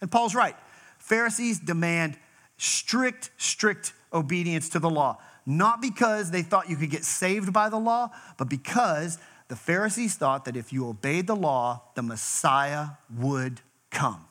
And 0.00 0.10
Paul's 0.10 0.34
right. 0.34 0.56
Pharisees 0.98 1.60
demand 1.60 2.16
strict, 2.56 3.30
strict 3.36 3.92
obedience 4.12 4.68
to 4.70 4.78
the 4.78 4.90
law. 4.90 5.18
Not 5.46 5.82
because 5.82 6.30
they 6.30 6.42
thought 6.42 6.68
you 6.68 6.76
could 6.76 6.90
get 6.90 7.04
saved 7.04 7.52
by 7.52 7.68
the 7.68 7.78
law, 7.78 8.10
but 8.38 8.48
because 8.48 9.18
the 9.48 9.56
Pharisees 9.56 10.14
thought 10.14 10.46
that 10.46 10.56
if 10.56 10.72
you 10.72 10.88
obeyed 10.88 11.26
the 11.26 11.36
law, 11.36 11.82
the 11.94 12.02
Messiah 12.02 12.88
would 13.18 13.60
come. 13.90 14.24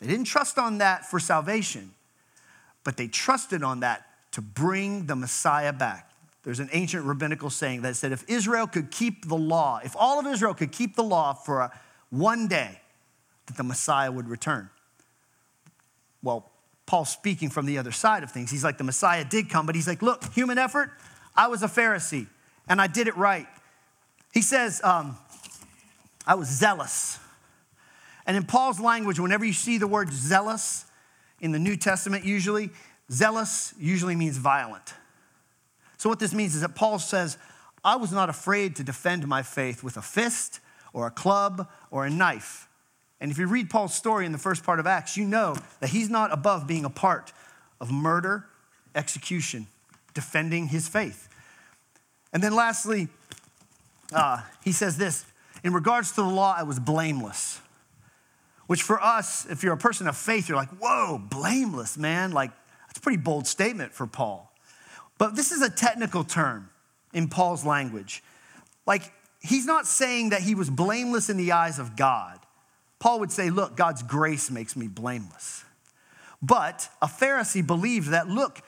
They 0.00 0.06
didn't 0.06 0.26
trust 0.26 0.58
on 0.58 0.78
that 0.78 1.06
for 1.06 1.18
salvation, 1.18 1.92
but 2.84 2.96
they 2.96 3.08
trusted 3.08 3.62
on 3.62 3.80
that 3.80 4.06
to 4.32 4.42
bring 4.42 5.06
the 5.06 5.16
Messiah 5.16 5.72
back. 5.72 6.10
There's 6.44 6.60
an 6.60 6.68
ancient 6.72 7.04
rabbinical 7.04 7.50
saying 7.50 7.82
that 7.82 7.96
said 7.96 8.12
if 8.12 8.28
Israel 8.28 8.66
could 8.66 8.90
keep 8.90 9.26
the 9.26 9.36
law, 9.36 9.80
if 9.82 9.96
all 9.96 10.20
of 10.20 10.26
Israel 10.26 10.54
could 10.54 10.72
keep 10.72 10.94
the 10.94 11.02
law 11.02 11.32
for 11.32 11.70
one 12.10 12.46
day, 12.48 12.80
that 13.46 13.56
the 13.56 13.64
Messiah 13.64 14.12
would 14.12 14.28
return. 14.28 14.70
Well, 16.22 16.50
Paul's 16.86 17.10
speaking 17.10 17.48
from 17.50 17.66
the 17.66 17.78
other 17.78 17.92
side 17.92 18.22
of 18.22 18.30
things. 18.30 18.50
He's 18.50 18.64
like, 18.64 18.78
the 18.78 18.84
Messiah 18.84 19.24
did 19.24 19.48
come, 19.48 19.64
but 19.64 19.74
he's 19.74 19.88
like, 19.88 20.02
look, 20.02 20.22
human 20.32 20.58
effort, 20.58 20.90
I 21.34 21.48
was 21.48 21.62
a 21.62 21.66
Pharisee 21.66 22.26
and 22.68 22.80
I 22.80 22.86
did 22.86 23.08
it 23.08 23.16
right. 23.16 23.46
He 24.32 24.42
says, 24.42 24.82
um, 24.84 25.16
I 26.26 26.34
was 26.34 26.48
zealous. 26.48 27.18
And 28.26 28.36
in 28.36 28.44
Paul's 28.44 28.80
language, 28.80 29.18
whenever 29.18 29.44
you 29.44 29.52
see 29.52 29.78
the 29.78 29.86
word 29.86 30.12
zealous 30.12 30.84
in 31.40 31.52
the 31.52 31.58
New 31.58 31.76
Testament, 31.76 32.24
usually, 32.24 32.70
zealous 33.10 33.74
usually 33.78 34.16
means 34.16 34.36
violent. 34.36 34.94
So, 36.04 36.10
what 36.10 36.18
this 36.18 36.34
means 36.34 36.54
is 36.54 36.60
that 36.60 36.74
Paul 36.74 36.98
says, 36.98 37.38
I 37.82 37.96
was 37.96 38.12
not 38.12 38.28
afraid 38.28 38.76
to 38.76 38.84
defend 38.84 39.26
my 39.26 39.40
faith 39.42 39.82
with 39.82 39.96
a 39.96 40.02
fist 40.02 40.60
or 40.92 41.06
a 41.06 41.10
club 41.10 41.66
or 41.90 42.04
a 42.04 42.10
knife. 42.10 42.68
And 43.22 43.30
if 43.30 43.38
you 43.38 43.46
read 43.46 43.70
Paul's 43.70 43.94
story 43.94 44.26
in 44.26 44.32
the 44.32 44.36
first 44.36 44.64
part 44.64 44.80
of 44.80 44.86
Acts, 44.86 45.16
you 45.16 45.24
know 45.24 45.56
that 45.80 45.88
he's 45.88 46.10
not 46.10 46.30
above 46.30 46.66
being 46.66 46.84
a 46.84 46.90
part 46.90 47.32
of 47.80 47.90
murder, 47.90 48.44
execution, 48.94 49.66
defending 50.12 50.66
his 50.68 50.88
faith. 50.88 51.26
And 52.34 52.42
then 52.42 52.54
lastly, 52.54 53.08
uh, 54.12 54.42
he 54.62 54.72
says 54.72 54.98
this 54.98 55.24
in 55.62 55.72
regards 55.72 56.10
to 56.10 56.16
the 56.16 56.28
law, 56.28 56.54
I 56.54 56.64
was 56.64 56.78
blameless. 56.78 57.62
Which 58.66 58.82
for 58.82 59.02
us, 59.02 59.46
if 59.48 59.62
you're 59.62 59.72
a 59.72 59.78
person 59.78 60.06
of 60.06 60.18
faith, 60.18 60.50
you're 60.50 60.58
like, 60.58 60.68
whoa, 60.78 61.16
blameless, 61.16 61.96
man. 61.96 62.32
Like, 62.32 62.50
that's 62.88 62.98
a 62.98 63.00
pretty 63.00 63.22
bold 63.22 63.46
statement 63.46 63.94
for 63.94 64.06
Paul. 64.06 64.50
But 65.18 65.36
this 65.36 65.52
is 65.52 65.62
a 65.62 65.70
technical 65.70 66.24
term 66.24 66.70
in 67.12 67.28
Paul's 67.28 67.64
language. 67.64 68.22
Like, 68.86 69.12
he's 69.40 69.66
not 69.66 69.86
saying 69.86 70.30
that 70.30 70.42
he 70.42 70.54
was 70.54 70.68
blameless 70.68 71.30
in 71.30 71.36
the 71.36 71.52
eyes 71.52 71.78
of 71.78 71.96
God. 71.96 72.38
Paul 72.98 73.20
would 73.20 73.32
say, 73.32 73.50
Look, 73.50 73.76
God's 73.76 74.02
grace 74.02 74.50
makes 74.50 74.76
me 74.76 74.88
blameless. 74.88 75.64
But 76.42 76.88
a 77.00 77.06
Pharisee 77.06 77.66
believed 77.66 78.08
that, 78.08 78.28
look, 78.28 78.60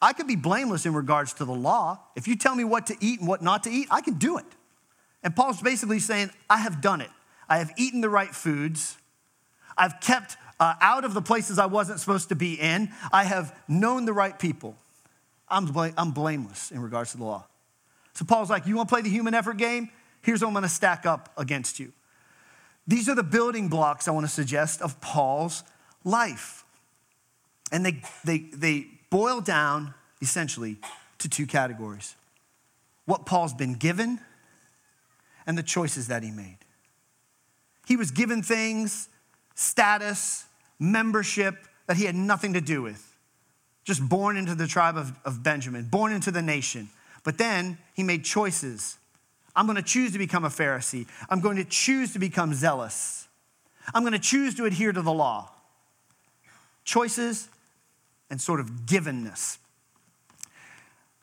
I 0.00 0.12
could 0.12 0.28
be 0.28 0.36
blameless 0.36 0.86
in 0.86 0.94
regards 0.94 1.32
to 1.34 1.44
the 1.44 1.54
law. 1.54 1.98
If 2.14 2.28
you 2.28 2.36
tell 2.36 2.54
me 2.54 2.62
what 2.62 2.86
to 2.88 2.96
eat 3.00 3.18
and 3.18 3.28
what 3.28 3.42
not 3.42 3.64
to 3.64 3.70
eat, 3.70 3.88
I 3.90 4.02
can 4.02 4.14
do 4.14 4.38
it. 4.38 4.44
And 5.22 5.34
Paul's 5.34 5.60
basically 5.60 5.98
saying, 5.98 6.30
I 6.48 6.58
have 6.58 6.80
done 6.80 7.00
it. 7.00 7.10
I 7.48 7.58
have 7.58 7.72
eaten 7.76 8.02
the 8.02 8.08
right 8.08 8.32
foods. 8.32 8.98
I've 9.76 10.00
kept 10.00 10.36
uh, 10.60 10.74
out 10.80 11.04
of 11.04 11.14
the 11.14 11.22
places 11.22 11.58
I 11.58 11.66
wasn't 11.66 11.98
supposed 11.98 12.28
to 12.28 12.36
be 12.36 12.54
in. 12.54 12.90
I 13.12 13.24
have 13.24 13.58
known 13.66 14.04
the 14.04 14.12
right 14.12 14.38
people. 14.38 14.76
I'm, 15.48 15.66
bl- 15.66 15.88
I'm 15.96 16.12
blameless 16.12 16.70
in 16.70 16.80
regards 16.80 17.12
to 17.12 17.18
the 17.18 17.24
law. 17.24 17.46
So 18.14 18.24
Paul's 18.24 18.50
like, 18.50 18.66
You 18.66 18.76
want 18.76 18.88
to 18.88 18.94
play 18.94 19.02
the 19.02 19.10
human 19.10 19.34
effort 19.34 19.56
game? 19.56 19.90
Here's 20.22 20.40
what 20.40 20.48
I'm 20.48 20.54
going 20.54 20.62
to 20.62 20.68
stack 20.68 21.04
up 21.04 21.30
against 21.36 21.78
you. 21.78 21.92
These 22.86 23.08
are 23.08 23.14
the 23.14 23.22
building 23.22 23.68
blocks 23.68 24.08
I 24.08 24.10
want 24.10 24.26
to 24.26 24.32
suggest 24.32 24.80
of 24.82 25.00
Paul's 25.00 25.64
life. 26.04 26.64
And 27.72 27.84
they, 27.84 28.02
they, 28.24 28.38
they 28.38 28.86
boil 29.10 29.40
down 29.40 29.94
essentially 30.20 30.78
to 31.18 31.28
two 31.28 31.46
categories 31.46 32.16
what 33.06 33.26
Paul's 33.26 33.52
been 33.52 33.74
given 33.74 34.18
and 35.46 35.58
the 35.58 35.62
choices 35.62 36.08
that 36.08 36.22
he 36.22 36.30
made. 36.30 36.56
He 37.86 37.96
was 37.96 38.10
given 38.10 38.42
things, 38.42 39.10
status, 39.54 40.46
membership 40.78 41.66
that 41.86 41.98
he 41.98 42.06
had 42.06 42.14
nothing 42.14 42.54
to 42.54 42.62
do 42.62 42.80
with. 42.80 43.13
Just 43.84 44.06
born 44.08 44.36
into 44.36 44.54
the 44.54 44.66
tribe 44.66 44.96
of, 44.96 45.12
of 45.24 45.42
Benjamin, 45.42 45.84
born 45.84 46.12
into 46.12 46.30
the 46.30 46.42
nation. 46.42 46.88
But 47.22 47.38
then 47.38 47.78
he 47.94 48.02
made 48.02 48.24
choices. 48.24 48.98
I'm 49.54 49.66
going 49.66 49.76
to 49.76 49.82
choose 49.82 50.12
to 50.12 50.18
become 50.18 50.44
a 50.44 50.48
Pharisee. 50.48 51.06
I'm 51.28 51.40
going 51.40 51.56
to 51.56 51.64
choose 51.64 52.12
to 52.14 52.18
become 52.18 52.54
zealous. 52.54 53.28
I'm 53.94 54.02
going 54.02 54.12
to 54.12 54.18
choose 54.18 54.54
to 54.56 54.64
adhere 54.64 54.92
to 54.92 55.02
the 55.02 55.12
law. 55.12 55.50
Choices 56.84 57.48
and 58.30 58.40
sort 58.40 58.60
of 58.60 58.70
givenness. 58.86 59.58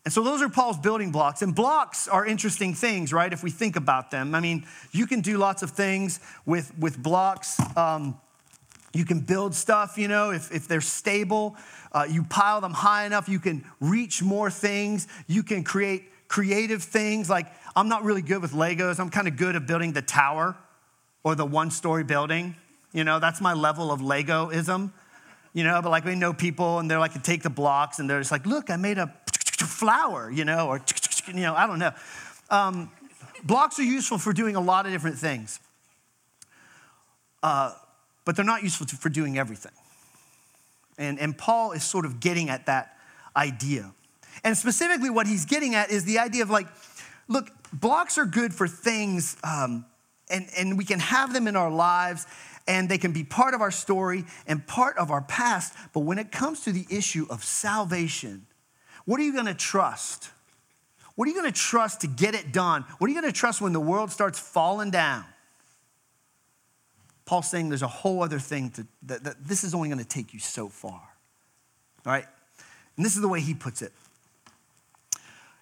And 0.03 0.13
so 0.13 0.24
those 0.24 0.41
are 0.41 0.50
Paul's 0.50 0.77
building 0.77 1.12
blocks. 1.12 1.41
And 1.41 1.53
blocks 1.53 2.08
are 2.08 2.25
interesting 2.25 2.74
things, 2.74 3.13
right? 3.13 3.32
If 3.32 3.44
we 3.44 3.51
think 3.51 3.75
about 3.75 4.10
them. 4.10 4.34
I 4.34 4.39
mean, 4.39 4.65
you 4.91 5.06
can 5.06 5.22
do 5.22 5.38
lots 5.38 5.62
of 5.62 5.72
things 5.72 6.20
with, 6.46 6.75
with 6.80 6.98
blocks. 6.98 7.60
Um, 7.77 8.20
you 8.93 9.05
can 9.05 9.21
build 9.21 9.55
stuff, 9.55 9.98
you 9.98 10.07
know, 10.07 10.31
if, 10.31 10.51
if 10.51 10.67
they're 10.67 10.81
stable. 10.81 11.55
Uh, 11.91 12.05
you 12.10 12.24
pile 12.24 12.62
them 12.62 12.74
high 12.74 13.05
enough, 13.05 13.27
you 13.27 13.39
can 13.39 13.65
reach 13.79 14.21
more 14.21 14.50
things. 14.50 15.07
You 15.27 15.43
can 15.43 15.63
create 15.63 16.03
creative 16.27 16.83
things. 16.83 17.29
Like, 17.29 17.48
I'm 17.75 17.89
not 17.89 18.03
really 18.03 18.21
good 18.21 18.41
with 18.41 18.53
Legos. 18.53 19.00
I'm 19.00 19.10
kind 19.10 19.27
of 19.27 19.38
good 19.38 19.55
at 19.55 19.67
building 19.67 19.93
the 19.93 20.01
tower 20.01 20.55
or 21.24 21.36
the 21.36 21.45
one 21.45 21.71
story 21.71 22.03
building. 22.03 22.55
You 22.93 23.03
know, 23.03 23.19
that's 23.19 23.41
my 23.41 23.53
level 23.53 23.91
of 23.91 24.01
Legoism. 24.01 24.91
You 25.53 25.65
know, 25.65 25.81
but 25.81 25.89
like 25.89 26.05
we 26.05 26.15
know 26.15 26.33
people 26.33 26.79
and 26.79 26.89
they're 26.89 27.00
like, 27.00 27.21
take 27.24 27.43
the 27.43 27.50
blocks 27.50 28.00
and 28.00 28.10
they're 28.10 28.19
just 28.19 28.31
like, 28.31 28.45
look, 28.45 28.69
I 28.69 28.77
made 28.77 28.98
a 28.98 29.13
flower, 29.65 30.31
you 30.31 30.45
know, 30.45 30.67
or, 30.67 30.81
you 31.27 31.41
know, 31.41 31.55
I 31.55 31.67
don't 31.67 31.79
know. 31.79 31.91
Um, 32.50 32.91
blocks 33.43 33.79
are 33.79 33.83
useful 33.83 34.17
for 34.17 34.33
doing 34.33 34.55
a 34.55 34.62
lot 34.62 34.86
of 34.86 34.91
different 34.91 35.17
things, 35.17 35.60
uh, 37.43 37.74
but 38.25 38.35
they're 38.35 38.45
not 38.45 38.63
useful 38.63 38.87
for 38.87 39.09
doing 39.09 39.37
everything. 39.37 39.71
And, 40.97 41.19
and 41.19 41.37
Paul 41.37 41.71
is 41.71 41.83
sort 41.83 42.05
of 42.05 42.19
getting 42.19 42.49
at 42.49 42.65
that 42.67 42.97
idea. 43.35 43.91
And 44.43 44.57
specifically, 44.57 45.09
what 45.09 45.27
he's 45.27 45.45
getting 45.45 45.75
at 45.75 45.91
is 45.91 46.05
the 46.05 46.19
idea 46.19 46.43
of 46.43 46.49
like, 46.49 46.67
look, 47.27 47.49
blocks 47.73 48.17
are 48.17 48.25
good 48.25 48.53
for 48.53 48.67
things, 48.67 49.37
um, 49.43 49.85
and, 50.29 50.47
and 50.57 50.77
we 50.77 50.85
can 50.85 50.99
have 50.99 51.33
them 51.33 51.47
in 51.47 51.55
our 51.55 51.71
lives, 51.71 52.25
and 52.67 52.87
they 52.87 52.97
can 52.97 53.11
be 53.11 53.23
part 53.23 53.53
of 53.53 53.61
our 53.61 53.71
story 53.71 54.25
and 54.47 54.65
part 54.65 54.97
of 54.97 55.11
our 55.11 55.21
past. 55.21 55.73
But 55.93 56.01
when 56.01 56.19
it 56.19 56.31
comes 56.31 56.61
to 56.61 56.71
the 56.71 56.85
issue 56.89 57.25
of 57.29 57.43
salvation, 57.43 58.45
what 59.05 59.19
are 59.19 59.23
you 59.23 59.43
to 59.43 59.53
trust? 59.53 60.29
What 61.15 61.27
are 61.27 61.31
you 61.31 61.43
to 61.43 61.51
trust 61.51 62.01
to 62.01 62.07
get 62.07 62.35
it 62.35 62.51
done? 62.51 62.85
What 62.97 63.09
are 63.09 63.13
you 63.13 63.21
to 63.21 63.31
trust 63.31 63.61
when 63.61 63.73
the 63.73 63.79
world 63.79 64.11
starts 64.11 64.39
falling 64.39 64.91
down? 64.91 65.25
Paul's 67.31 67.50
saying 67.50 67.69
there's 67.69 67.81
a 67.81 67.88
whole 67.88 68.21
other 68.23 68.39
thing 68.39 68.71
to, 68.71 68.85
that, 69.03 69.23
that 69.23 69.47
this 69.47 69.63
is 69.63 69.73
only 69.73 69.88
going 69.88 70.00
to 70.00 70.05
take 70.05 70.33
you 70.33 70.39
so 70.41 70.67
far. 70.67 71.00
All 72.05 72.11
right? 72.11 72.25
And 72.97 73.05
this 73.05 73.15
is 73.15 73.21
the 73.21 73.29
way 73.29 73.39
he 73.39 73.53
puts 73.53 73.81
it. 73.81 73.93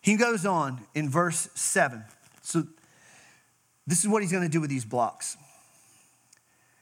He 0.01 0.15
goes 0.15 0.47
on 0.47 0.79
in 0.95 1.11
verse 1.11 1.47
7. 1.53 2.03
So, 2.41 2.63
this 3.85 3.99
is 3.99 4.07
what 4.07 4.23
he's 4.23 4.31
going 4.31 4.41
to 4.41 4.49
do 4.49 4.59
with 4.59 4.71
these 4.71 4.83
blocks. 4.83 5.37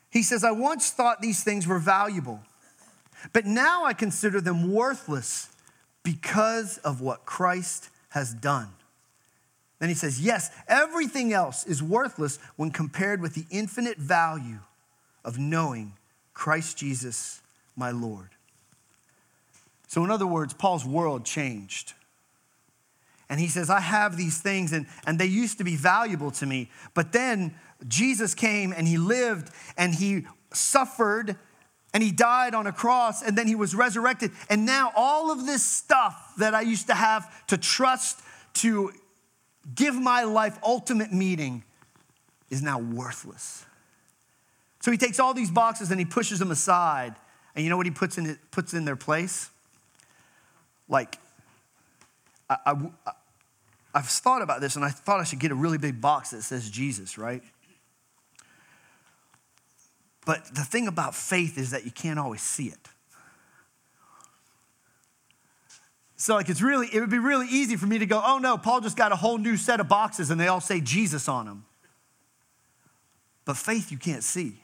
He 0.09 0.23
says, 0.23 0.45
I 0.45 0.51
once 0.51 0.89
thought 0.89 1.19
these 1.19 1.43
things 1.43 1.67
were 1.67 1.79
valuable, 1.79 2.39
but 3.33 3.45
now 3.45 3.83
I 3.83 3.91
consider 3.91 4.39
them 4.39 4.71
worthless 4.71 5.49
because 6.01 6.77
of 6.77 7.01
what 7.01 7.25
Christ 7.25 7.89
has 8.11 8.33
done. 8.33 8.69
Then 9.79 9.89
he 9.89 9.95
says, 9.95 10.21
Yes, 10.21 10.49
everything 10.65 11.33
else 11.33 11.65
is 11.65 11.83
worthless 11.83 12.39
when 12.55 12.71
compared 12.71 13.21
with 13.21 13.33
the 13.33 13.45
infinite 13.51 13.97
value 13.97 14.59
of 15.27 15.37
knowing 15.37 15.91
Christ 16.33 16.77
Jesus, 16.77 17.41
my 17.75 17.91
Lord. 17.91 18.29
So, 19.87 20.03
in 20.05 20.09
other 20.09 20.25
words, 20.25 20.53
Paul's 20.53 20.85
world 20.85 21.25
changed. 21.25 21.93
And 23.29 23.37
he 23.37 23.47
says, 23.47 23.69
I 23.69 23.81
have 23.81 24.15
these 24.15 24.41
things, 24.41 24.71
and, 24.71 24.87
and 25.05 25.19
they 25.19 25.25
used 25.25 25.57
to 25.57 25.65
be 25.65 25.75
valuable 25.75 26.31
to 26.31 26.45
me. 26.45 26.71
But 26.93 27.11
then 27.11 27.55
Jesus 27.89 28.33
came 28.33 28.73
and 28.75 28.87
he 28.87 28.97
lived 28.97 29.51
and 29.77 29.93
he 29.93 30.25
suffered 30.53 31.35
and 31.93 32.01
he 32.01 32.11
died 32.11 32.55
on 32.55 32.65
a 32.65 32.71
cross 32.71 33.21
and 33.21 33.37
then 33.37 33.47
he 33.47 33.55
was 33.55 33.75
resurrected. 33.75 34.31
And 34.49 34.65
now 34.65 34.93
all 34.95 35.29
of 35.29 35.45
this 35.45 35.63
stuff 35.63 36.33
that 36.37 36.55
I 36.55 36.61
used 36.61 36.87
to 36.87 36.95
have 36.95 37.45
to 37.47 37.57
trust 37.57 38.21
to 38.55 38.93
give 39.75 39.93
my 39.93 40.23
life 40.23 40.57
ultimate 40.63 41.11
meaning 41.11 41.65
is 42.49 42.61
now 42.61 42.79
worthless. 42.79 43.65
So 44.87 44.91
he 44.91 44.97
takes 44.97 45.19
all 45.19 45.33
these 45.33 45.51
boxes 45.51 45.91
and 45.91 45.99
he 45.99 46.05
pushes 46.05 46.39
them 46.39 46.49
aside. 46.49 47.13
And 47.53 47.65
you 47.65 47.69
know 47.69 47.75
what 47.75 47.85
he 47.85 47.91
puts 47.91 48.17
in, 48.17 48.25
it, 48.25 48.37
puts 48.51 48.73
in 48.73 48.85
their 48.85 48.95
place? 48.95 49.49
Like, 50.87 51.17
I, 52.49 52.55
I, 52.65 53.11
I've 53.93 54.05
thought 54.05 54.41
about 54.41 54.61
this 54.61 54.77
and 54.77 54.85
I 54.85 54.89
thought 54.89 55.19
I 55.19 55.25
should 55.25 55.39
get 55.39 55.51
a 55.51 55.55
really 55.55 55.77
big 55.77 55.99
box 55.99 56.29
that 56.29 56.41
says 56.43 56.69
Jesus, 56.69 57.17
right? 57.17 57.43
But 60.25 60.55
the 60.55 60.63
thing 60.63 60.87
about 60.87 61.13
faith 61.15 61.57
is 61.57 61.71
that 61.71 61.83
you 61.83 61.91
can't 61.91 62.17
always 62.17 62.41
see 62.41 62.67
it. 62.67 62.87
So, 66.15 66.35
like, 66.35 66.47
it's 66.47 66.61
really, 66.61 66.87
it 66.93 67.01
would 67.01 67.11
be 67.11 67.19
really 67.19 67.47
easy 67.49 67.75
for 67.75 67.87
me 67.87 67.99
to 67.99 68.05
go, 68.05 68.23
oh 68.25 68.37
no, 68.37 68.57
Paul 68.57 68.79
just 68.79 68.95
got 68.95 69.11
a 69.11 69.17
whole 69.17 69.37
new 69.37 69.57
set 69.57 69.81
of 69.81 69.89
boxes 69.89 70.29
and 70.29 70.39
they 70.39 70.47
all 70.47 70.61
say 70.61 70.79
Jesus 70.79 71.27
on 71.27 71.45
them. 71.45 71.65
But 73.43 73.57
faith 73.57 73.91
you 73.91 73.97
can't 73.97 74.23
see. 74.23 74.61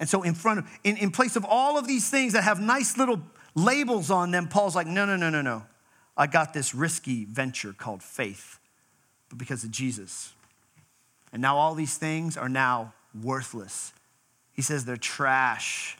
And 0.00 0.08
so, 0.08 0.22
in 0.22 0.34
front 0.34 0.60
of, 0.60 0.66
in, 0.84 0.96
in 0.96 1.10
place 1.10 1.36
of 1.36 1.44
all 1.44 1.78
of 1.78 1.86
these 1.86 2.08
things 2.08 2.32
that 2.34 2.44
have 2.44 2.60
nice 2.60 2.96
little 2.96 3.20
labels 3.54 4.10
on 4.10 4.30
them, 4.30 4.48
Paul's 4.48 4.76
like, 4.76 4.86
no, 4.86 5.04
no, 5.04 5.16
no, 5.16 5.30
no, 5.30 5.42
no. 5.42 5.64
I 6.16 6.26
got 6.26 6.52
this 6.52 6.74
risky 6.74 7.24
venture 7.24 7.72
called 7.72 8.02
faith, 8.02 8.58
but 9.28 9.38
because 9.38 9.64
of 9.64 9.70
Jesus. 9.70 10.32
And 11.32 11.42
now 11.42 11.56
all 11.56 11.74
these 11.74 11.96
things 11.96 12.36
are 12.36 12.48
now 12.48 12.94
worthless 13.20 13.92
he 14.58 14.62
says 14.62 14.84
they're 14.84 14.96
trash. 14.96 15.96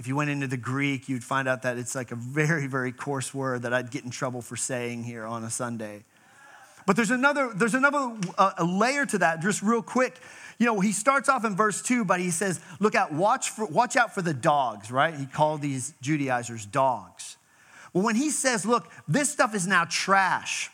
If 0.00 0.08
you 0.08 0.16
went 0.16 0.30
into 0.30 0.48
the 0.48 0.56
Greek, 0.56 1.08
you'd 1.08 1.22
find 1.22 1.46
out 1.46 1.62
that 1.62 1.78
it's 1.78 1.94
like 1.94 2.10
a 2.10 2.16
very, 2.16 2.66
very 2.66 2.90
coarse 2.90 3.32
word 3.32 3.62
that 3.62 3.72
I'd 3.72 3.92
get 3.92 4.02
in 4.02 4.10
trouble 4.10 4.42
for 4.42 4.56
saying 4.56 5.04
here 5.04 5.24
on 5.24 5.44
a 5.44 5.50
Sunday. 5.50 6.02
But 6.86 6.96
there's 6.96 7.10
another, 7.10 7.52
there's 7.54 7.74
another 7.74 8.16
uh, 8.38 8.52
layer 8.64 9.06
to 9.06 9.18
that, 9.18 9.40
just 9.40 9.62
real 9.62 9.82
quick. 9.82 10.18
You 10.58 10.66
know, 10.66 10.80
he 10.80 10.92
starts 10.92 11.28
off 11.28 11.44
in 11.44 11.56
verse 11.56 11.82
two, 11.82 12.04
but 12.04 12.20
he 12.20 12.30
says, 12.30 12.60
look 12.80 12.94
out, 12.94 13.12
watch, 13.12 13.50
for, 13.50 13.66
watch 13.66 13.96
out 13.96 14.14
for 14.14 14.22
the 14.22 14.34
dogs, 14.34 14.90
right? 14.90 15.14
He 15.14 15.26
called 15.26 15.62
these 15.62 15.94
Judaizers 16.00 16.66
dogs. 16.66 17.36
Well, 17.92 18.04
when 18.04 18.16
he 18.16 18.30
says, 18.30 18.66
look, 18.66 18.90
this 19.08 19.30
stuff 19.30 19.54
is 19.54 19.66
now 19.66 19.84
trash, 19.84 20.70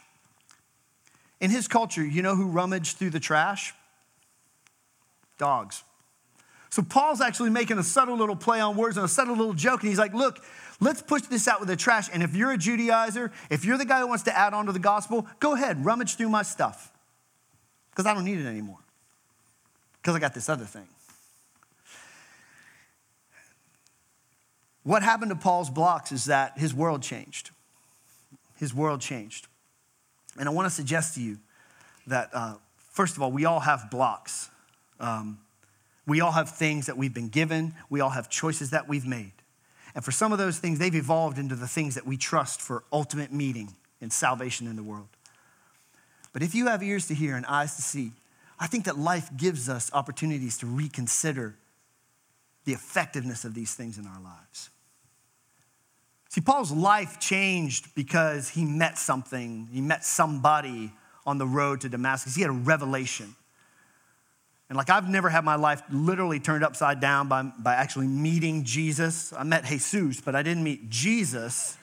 in 1.40 1.50
his 1.50 1.68
culture, 1.68 2.04
you 2.04 2.22
know 2.22 2.34
who 2.34 2.46
rummaged 2.46 2.96
through 2.96 3.10
the 3.10 3.20
trash? 3.20 3.74
Dogs. 5.38 5.82
So 6.76 6.82
Paul's 6.82 7.22
actually 7.22 7.48
making 7.48 7.78
a 7.78 7.82
subtle 7.82 8.18
little 8.18 8.36
play 8.36 8.60
on 8.60 8.76
words 8.76 8.98
and 8.98 9.06
a 9.06 9.08
subtle 9.08 9.34
little 9.34 9.54
joke. 9.54 9.80
And 9.80 9.88
he's 9.88 9.98
like, 9.98 10.12
look, 10.12 10.44
let's 10.78 11.00
push 11.00 11.22
this 11.22 11.48
out 11.48 11.58
with 11.58 11.70
the 11.70 11.74
trash. 11.74 12.10
And 12.12 12.22
if 12.22 12.36
you're 12.36 12.52
a 12.52 12.58
Judaizer, 12.58 13.32
if 13.48 13.64
you're 13.64 13.78
the 13.78 13.86
guy 13.86 14.00
who 14.00 14.08
wants 14.08 14.24
to 14.24 14.38
add 14.38 14.52
on 14.52 14.66
to 14.66 14.72
the 14.72 14.78
gospel, 14.78 15.26
go 15.40 15.54
ahead, 15.54 15.82
rummage 15.86 16.16
through 16.16 16.28
my 16.28 16.42
stuff. 16.42 16.92
Because 17.88 18.04
I 18.04 18.12
don't 18.12 18.26
need 18.26 18.38
it 18.38 18.44
anymore. 18.44 18.76
Because 20.02 20.16
I 20.16 20.18
got 20.18 20.34
this 20.34 20.50
other 20.50 20.66
thing. 20.66 20.86
What 24.82 25.02
happened 25.02 25.30
to 25.30 25.36
Paul's 25.36 25.70
blocks 25.70 26.12
is 26.12 26.26
that 26.26 26.58
his 26.58 26.74
world 26.74 27.02
changed. 27.02 27.52
His 28.58 28.74
world 28.74 29.00
changed. 29.00 29.46
And 30.38 30.46
I 30.46 30.52
want 30.52 30.66
to 30.66 30.70
suggest 30.70 31.14
to 31.14 31.22
you 31.22 31.38
that, 32.06 32.28
uh, 32.34 32.56
first 32.90 33.16
of 33.16 33.22
all, 33.22 33.32
we 33.32 33.46
all 33.46 33.60
have 33.60 33.90
blocks. 33.90 34.50
Um, 35.00 35.38
we 36.06 36.20
all 36.20 36.32
have 36.32 36.50
things 36.50 36.86
that 36.86 36.96
we've 36.96 37.14
been 37.14 37.28
given, 37.28 37.74
we 37.90 38.00
all 38.00 38.10
have 38.10 38.28
choices 38.28 38.70
that 38.70 38.88
we've 38.88 39.06
made. 39.06 39.32
And 39.94 40.04
for 40.04 40.12
some 40.12 40.30
of 40.32 40.38
those 40.38 40.58
things, 40.58 40.78
they've 40.78 40.94
evolved 40.94 41.38
into 41.38 41.56
the 41.56 41.66
things 41.66 41.94
that 41.94 42.06
we 42.06 42.16
trust 42.16 42.60
for 42.60 42.84
ultimate 42.92 43.32
meaning 43.32 43.74
and 44.00 44.12
salvation 44.12 44.66
in 44.66 44.76
the 44.76 44.82
world. 44.82 45.08
But 46.32 46.42
if 46.42 46.54
you 46.54 46.66
have 46.66 46.82
ears 46.82 47.06
to 47.08 47.14
hear 47.14 47.34
and 47.34 47.46
eyes 47.46 47.76
to 47.76 47.82
see, 47.82 48.12
I 48.58 48.66
think 48.66 48.84
that 48.84 48.98
life 48.98 49.30
gives 49.36 49.68
us 49.68 49.90
opportunities 49.92 50.58
to 50.58 50.66
reconsider 50.66 51.56
the 52.66 52.72
effectiveness 52.72 53.44
of 53.44 53.54
these 53.54 53.74
things 53.74 53.96
in 53.96 54.06
our 54.06 54.20
lives. 54.20 54.70
See, 56.28 56.42
Paul's 56.42 56.72
life 56.72 57.18
changed 57.18 57.94
because 57.94 58.50
he 58.50 58.66
met 58.66 58.98
something, 58.98 59.68
he 59.72 59.80
met 59.80 60.04
somebody 60.04 60.92
on 61.24 61.38
the 61.38 61.46
road 61.46 61.80
to 61.80 61.88
Damascus. 61.88 62.34
He 62.34 62.42
had 62.42 62.50
a 62.50 62.54
revelation. 62.54 63.34
And 64.68 64.76
like 64.76 64.90
I've 64.90 65.08
never 65.08 65.28
had 65.28 65.44
my 65.44 65.54
life 65.54 65.82
literally 65.90 66.40
turned 66.40 66.64
upside 66.64 67.00
down 67.00 67.28
by, 67.28 67.42
by 67.42 67.74
actually 67.74 68.08
meeting 68.08 68.64
Jesus. 68.64 69.32
I 69.32 69.44
met 69.44 69.64
Jesus, 69.64 70.20
but 70.20 70.34
I 70.34 70.42
didn't 70.42 70.64
meet 70.64 70.90
Jesus. 70.90 71.76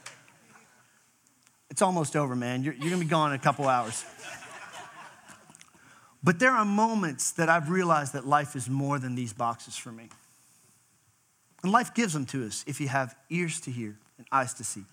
It's 1.69 1.81
almost 1.81 2.15
over, 2.15 2.35
man. 2.35 2.63
You're, 2.63 2.73
you're 2.73 2.89
gonna 2.89 3.03
be 3.03 3.09
gone 3.09 3.31
in 3.31 3.39
a 3.39 3.43
couple 3.43 3.67
hours. 3.67 4.05
But 6.23 6.39
there 6.39 6.51
are 6.51 6.63
moments 6.63 7.31
that 7.31 7.49
I've 7.49 7.69
realized 7.69 8.13
that 8.13 8.25
life 8.25 8.55
is 8.55 8.69
more 8.69 8.97
than 8.97 9.15
these 9.15 9.33
boxes 9.33 9.75
for 9.75 9.91
me. 9.91 10.07
And 11.63 11.71
life 11.71 11.93
gives 11.93 12.13
them 12.13 12.25
to 12.27 12.45
us 12.45 12.63
if 12.65 12.79
you 12.79 12.87
have 12.87 13.15
ears 13.29 13.59
to 13.61 13.71
hear 13.71 13.97
and 14.17 14.27
eyes 14.31 14.53
to 14.55 14.63
see. 14.63 14.83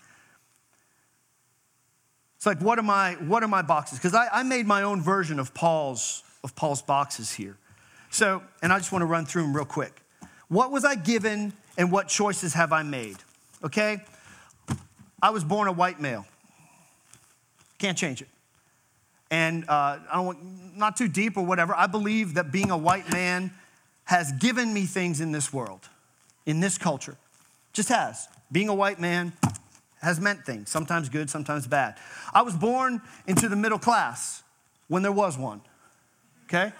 It's 2.35 2.45
like, 2.45 2.59
what 2.59 2.79
are 2.79 2.83
my, 2.83 3.13
what 3.13 3.43
are 3.43 3.47
my 3.47 3.61
boxes? 3.61 3.99
Because 3.99 4.15
I, 4.15 4.27
I 4.31 4.43
made 4.43 4.65
my 4.65 4.81
own 4.81 5.01
version 5.01 5.39
of 5.39 5.53
Paul's, 5.53 6.23
of 6.43 6.55
Paul's 6.55 6.81
boxes 6.81 7.31
here. 7.31 7.57
So, 8.11 8.43
and 8.61 8.71
I 8.71 8.77
just 8.77 8.91
want 8.91 9.01
to 9.01 9.07
run 9.07 9.25
through 9.25 9.43
them 9.43 9.55
real 9.55 9.65
quick. 9.65 10.01
What 10.49 10.69
was 10.69 10.83
I 10.83 10.95
given 10.95 11.53
and 11.77 11.91
what 11.91 12.09
choices 12.09 12.53
have 12.53 12.73
I 12.73 12.83
made? 12.83 13.15
Okay? 13.63 14.01
I 15.21 15.29
was 15.29 15.45
born 15.45 15.69
a 15.69 15.71
white 15.71 15.99
male. 15.99 16.25
Can't 17.79 17.97
change 17.97 18.21
it. 18.21 18.27
And 19.31 19.63
uh, 19.69 19.99
I 20.11 20.15
don't 20.15 20.25
want, 20.25 20.77
not 20.77 20.97
too 20.97 21.07
deep 21.07 21.37
or 21.37 21.45
whatever. 21.45 21.73
I 21.73 21.87
believe 21.87 22.33
that 22.33 22.51
being 22.51 22.69
a 22.69 22.77
white 22.77 23.09
man 23.11 23.53
has 24.03 24.33
given 24.33 24.73
me 24.73 24.85
things 24.85 25.21
in 25.21 25.31
this 25.31 25.53
world, 25.53 25.87
in 26.45 26.59
this 26.59 26.77
culture. 26.77 27.15
Just 27.71 27.87
has. 27.87 28.27
Being 28.51 28.67
a 28.67 28.75
white 28.75 28.99
man 28.99 29.31
has 30.01 30.19
meant 30.19 30.45
things, 30.45 30.69
sometimes 30.69 31.07
good, 31.07 31.29
sometimes 31.29 31.65
bad. 31.65 31.95
I 32.33 32.41
was 32.41 32.57
born 32.57 33.01
into 33.25 33.47
the 33.47 33.55
middle 33.55 33.79
class 33.79 34.43
when 34.89 35.01
there 35.01 35.13
was 35.13 35.37
one. 35.37 35.61
Okay? 36.45 36.73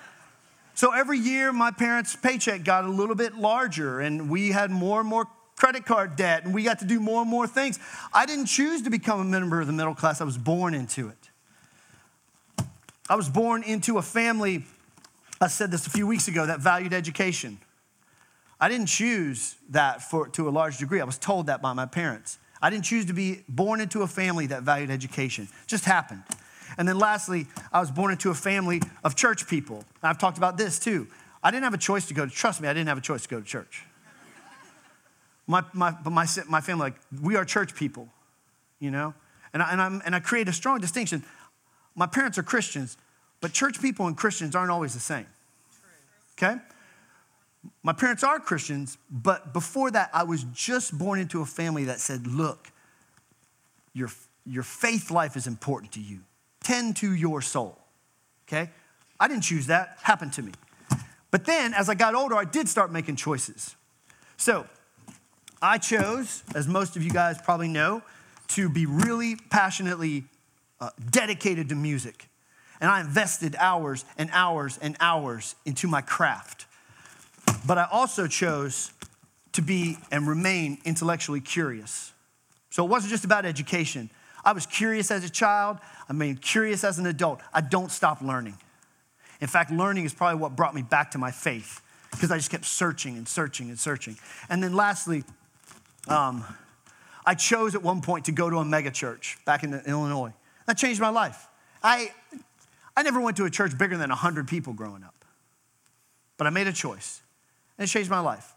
So 0.82 0.94
every 0.94 1.20
year, 1.20 1.54
my 1.54 1.70
parents' 1.70 2.16
paycheck 2.16 2.64
got 2.64 2.86
a 2.86 2.90
little 2.90 3.14
bit 3.14 3.36
larger, 3.36 4.00
and 4.00 4.32
we 4.32 4.50
had 4.50 4.72
more 4.72 5.00
and 5.00 5.08
more 5.08 5.28
credit 5.56 5.86
card 5.86 6.16
debt, 6.16 6.44
and 6.44 6.56
we 6.56 6.64
got 6.64 6.80
to 6.80 6.86
do 6.86 7.00
more 7.00 7.22
and 7.22 7.30
more 7.30 7.46
things. 7.46 7.78
I 8.12 8.26
didn't 8.26 8.48
choose 8.48 8.82
to 8.82 8.90
become 8.90 9.20
a 9.20 9.24
member 9.24 9.62
of 9.62 9.68
the 9.68 9.74
middle 9.74 9.94
class, 9.94 10.22
I 10.22 10.24
was 10.24 10.40
born 10.40 10.74
into 10.74 11.10
it. 11.10 12.66
I 13.08 13.14
was 13.14 13.30
born 13.30 13.62
into 13.62 14.00
a 14.00 14.02
family, 14.02 14.64
I 15.40 15.50
said 15.50 15.70
this 15.70 15.86
a 15.86 15.92
few 15.92 16.08
weeks 16.08 16.28
ago, 16.28 16.48
that 16.48 16.62
valued 16.62 16.94
education. 16.94 17.60
I 18.60 18.68
didn't 18.68 18.88
choose 18.88 19.58
that 19.70 20.02
for, 20.02 20.30
to 20.30 20.50
a 20.50 20.52
large 20.52 20.80
degree. 20.80 21.00
I 21.00 21.04
was 21.04 21.20
told 21.20 21.46
that 21.46 21.62
by 21.62 21.74
my 21.74 21.86
parents. 21.86 22.40
I 22.60 22.72
didn't 22.72 22.86
choose 22.86 23.06
to 23.06 23.14
be 23.14 23.44
born 23.48 23.82
into 23.82 24.02
a 24.02 24.08
family 24.08 24.48
that 24.48 24.64
valued 24.64 24.90
education. 24.90 25.44
It 25.44 25.68
just 25.68 25.86
happened. 25.86 26.24
And 26.78 26.88
then 26.88 26.98
lastly, 26.98 27.48
I 27.72 27.80
was 27.80 27.92
born 27.92 28.12
into 28.12 28.30
a 28.30 28.34
family 28.34 28.82
of 29.04 29.16
church 29.16 29.48
people. 29.48 29.84
I've 30.02 30.18
talked 30.18 30.38
about 30.38 30.58
this 30.58 30.80
too. 30.80 31.08
I 31.44 31.52
didn't 31.52 31.64
have 31.64 31.74
a 31.74 31.78
choice 31.78 32.08
to 32.08 32.14
go 32.14 32.26
to, 32.26 32.32
trust 32.32 32.62
me, 32.62 32.68
I 32.68 32.74
didn't 32.74 32.88
have 32.88 32.98
a 32.98 33.02
choice 33.02 33.24
to 33.24 33.30
go 33.30 33.40
to 33.40 33.46
church. 33.46 33.86
My, 35.48 35.64
my, 35.74 35.92
but 35.92 36.12
my, 36.12 36.28
my 36.48 36.62
family, 36.62 36.82
like, 36.82 36.96
we 37.22 37.36
are 37.36 37.44
church 37.44 37.76
people, 37.76 38.08
you 38.80 38.92
know? 38.92 39.14
And 39.54 39.62
I, 39.62 39.72
and, 39.72 39.82
I'm, 39.82 40.02
and 40.06 40.16
I 40.16 40.20
create 40.20 40.48
a 40.48 40.54
strong 40.54 40.80
distinction. 40.80 41.24
My 41.96 42.06
parents 42.06 42.38
are 42.38 42.44
Christians, 42.44 42.98
but 43.42 43.52
church 43.52 43.82
people 43.82 44.08
and 44.08 44.16
Christians 44.16 44.56
aren't 44.56 44.72
always 44.72 44.94
the 44.94 45.00
same. 45.00 45.26
Okay? 46.38 46.56
My 47.84 47.94
parents 47.94 48.24
are 48.24 48.40
Christians, 48.40 48.98
but 49.10 49.52
before 49.52 49.92
that, 49.92 50.10
I 50.14 50.24
was 50.24 50.44
just 50.54 50.98
born 50.98 51.20
into 51.20 51.42
a 51.42 51.46
family 51.46 51.86
that 51.86 52.00
said, 52.00 52.28
look, 52.28 52.72
your, 53.94 54.10
your 54.46 54.64
faith 54.64 55.12
life 55.12 55.36
is 55.36 55.48
important 55.48 55.92
to 55.94 56.00
you. 56.00 56.20
Tend 56.72 56.96
to 56.96 57.14
your 57.14 57.42
soul. 57.42 57.78
Okay? 58.48 58.70
I 59.20 59.28
didn't 59.28 59.44
choose 59.44 59.68
that, 59.68 59.98
happened 60.04 60.32
to 60.34 60.42
me. 60.42 60.54
But 61.30 61.44
then, 61.44 61.74
as 61.74 61.90
I 61.90 61.96
got 61.96 62.16
older, 62.16 62.36
I 62.36 62.46
did 62.46 62.70
start 62.70 62.94
making 62.94 63.18
choices. 63.18 63.76
So, 64.38 64.66
I 65.62 65.80
chose, 65.80 66.44
as 66.56 66.70
most 66.70 66.96
of 66.96 67.04
you 67.04 67.10
guys 67.10 67.42
probably 67.42 67.68
know, 67.68 68.04
to 68.50 68.70
be 68.70 68.86
really 68.86 69.36
passionately 69.50 70.24
uh, 70.80 70.92
dedicated 71.10 71.68
to 71.70 71.76
music. 71.76 72.30
And 72.80 72.90
I 72.90 73.02
invested 73.02 73.58
hours 73.60 74.06
and 74.18 74.30
hours 74.32 74.80
and 74.82 74.96
hours 75.02 75.56
into 75.66 75.90
my 75.90 76.00
craft. 76.00 76.68
But 77.68 77.80
I 77.80 77.88
also 77.92 78.28
chose 78.28 78.94
to 79.52 79.62
be 79.62 79.98
and 80.10 80.26
remain 80.26 80.78
intellectually 80.86 81.42
curious. 81.42 82.14
So 82.70 82.86
it 82.86 82.88
wasn't 82.88 83.12
just 83.12 83.26
about 83.26 83.46
education. 83.46 84.10
I 84.44 84.54
was 84.54 84.66
curious 84.66 85.12
as 85.12 85.24
a 85.24 85.30
child, 85.30 85.78
I 86.10 86.14
mean, 86.14 86.38
curious 86.38 86.84
as 86.84 87.00
an 87.00 87.06
adult. 87.06 87.42
I 87.54 87.62
don't 87.62 87.92
stop 87.92 88.22
learning. 88.22 88.58
In 89.40 89.48
fact, 89.48 89.72
learning 89.72 90.06
is 90.06 90.14
probably 90.14 90.40
what 90.40 90.56
brought 90.56 90.76
me 90.76 90.82
back 90.82 91.12
to 91.12 91.18
my 91.18 91.32
faith 91.32 91.82
because 92.12 92.32
I 92.32 92.38
just 92.38 92.52
kept 92.52 92.66
searching 92.66 93.18
and 93.18 93.28
searching 93.28 93.70
and 93.70 93.80
searching. 93.80 94.18
And 94.50 94.62
then 94.62 94.74
lastly, 94.74 95.24
um, 96.08 96.44
I 97.26 97.36
chose 97.36 97.76
at 97.76 97.84
one 97.84 98.02
point 98.02 98.26
to 98.26 98.32
go 98.32 98.50
to 98.50 98.58
a 98.58 98.64
megachurch 98.64 99.44
back 99.46 99.64
in 99.64 99.74
Illinois. 99.86 100.34
That 100.68 100.78
changed 100.78 101.02
my 101.02 101.10
life. 101.10 101.48
I, 101.84 102.12
I 102.96 103.04
never 103.04 103.20
went 103.20 103.38
to 103.38 103.46
a 103.46 103.50
church 103.50 103.78
bigger 103.78 103.98
than 103.98 104.10
100 104.10 104.48
people 104.48 104.74
growing 104.74 105.04
up, 105.04 105.26
but 106.38 106.48
I 106.48 106.50
made 106.50 106.68
a 106.68 106.74
choice 106.74 107.22
and 107.78 107.88
it 107.88 107.92
changed 107.92 108.10
my 108.10 108.20
life. 108.20 108.54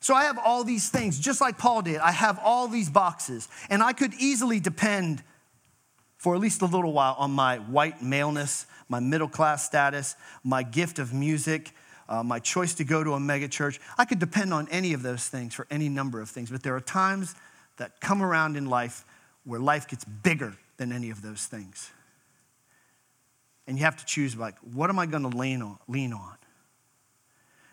So 0.00 0.14
I 0.14 0.24
have 0.24 0.38
all 0.38 0.62
these 0.62 0.88
things, 0.88 1.18
just 1.18 1.40
like 1.40 1.58
Paul 1.58 1.82
did. 1.82 1.98
I 1.98 2.12
have 2.12 2.38
all 2.42 2.68
these 2.68 2.90
boxes, 2.90 3.48
and 3.70 3.82
I 3.82 3.92
could 3.92 4.14
easily 4.14 4.60
depend 4.60 5.22
for 6.16 6.34
at 6.34 6.40
least 6.40 6.62
a 6.62 6.66
little 6.66 6.92
while 6.92 7.14
on 7.18 7.30
my 7.30 7.58
white 7.58 8.02
maleness, 8.02 8.66
my 8.88 9.00
middle 9.00 9.28
class 9.28 9.64
status, 9.64 10.16
my 10.42 10.62
gift 10.62 10.98
of 10.98 11.12
music, 11.12 11.72
uh, 12.08 12.22
my 12.22 12.38
choice 12.38 12.74
to 12.74 12.84
go 12.84 13.02
to 13.02 13.14
a 13.14 13.18
megachurch. 13.18 13.78
I 13.98 14.04
could 14.04 14.18
depend 14.18 14.54
on 14.54 14.68
any 14.68 14.92
of 14.92 15.02
those 15.02 15.28
things 15.28 15.54
for 15.54 15.66
any 15.70 15.88
number 15.88 16.20
of 16.20 16.30
things, 16.30 16.50
but 16.50 16.62
there 16.62 16.74
are 16.74 16.80
times 16.80 17.34
that 17.76 18.00
come 18.00 18.22
around 18.22 18.56
in 18.56 18.66
life 18.66 19.04
where 19.44 19.60
life 19.60 19.88
gets 19.88 20.04
bigger 20.04 20.56
than 20.76 20.92
any 20.92 21.10
of 21.10 21.22
those 21.22 21.46
things. 21.46 21.90
And 23.66 23.76
you 23.78 23.84
have 23.84 23.96
to 23.96 24.06
choose 24.06 24.36
like, 24.36 24.56
what 24.58 24.90
am 24.90 24.98
I 24.98 25.06
going 25.06 25.28
to 25.28 25.36
lean 25.36 25.62
on? 25.62 25.78
Lean 25.88 26.12
on? 26.12 26.36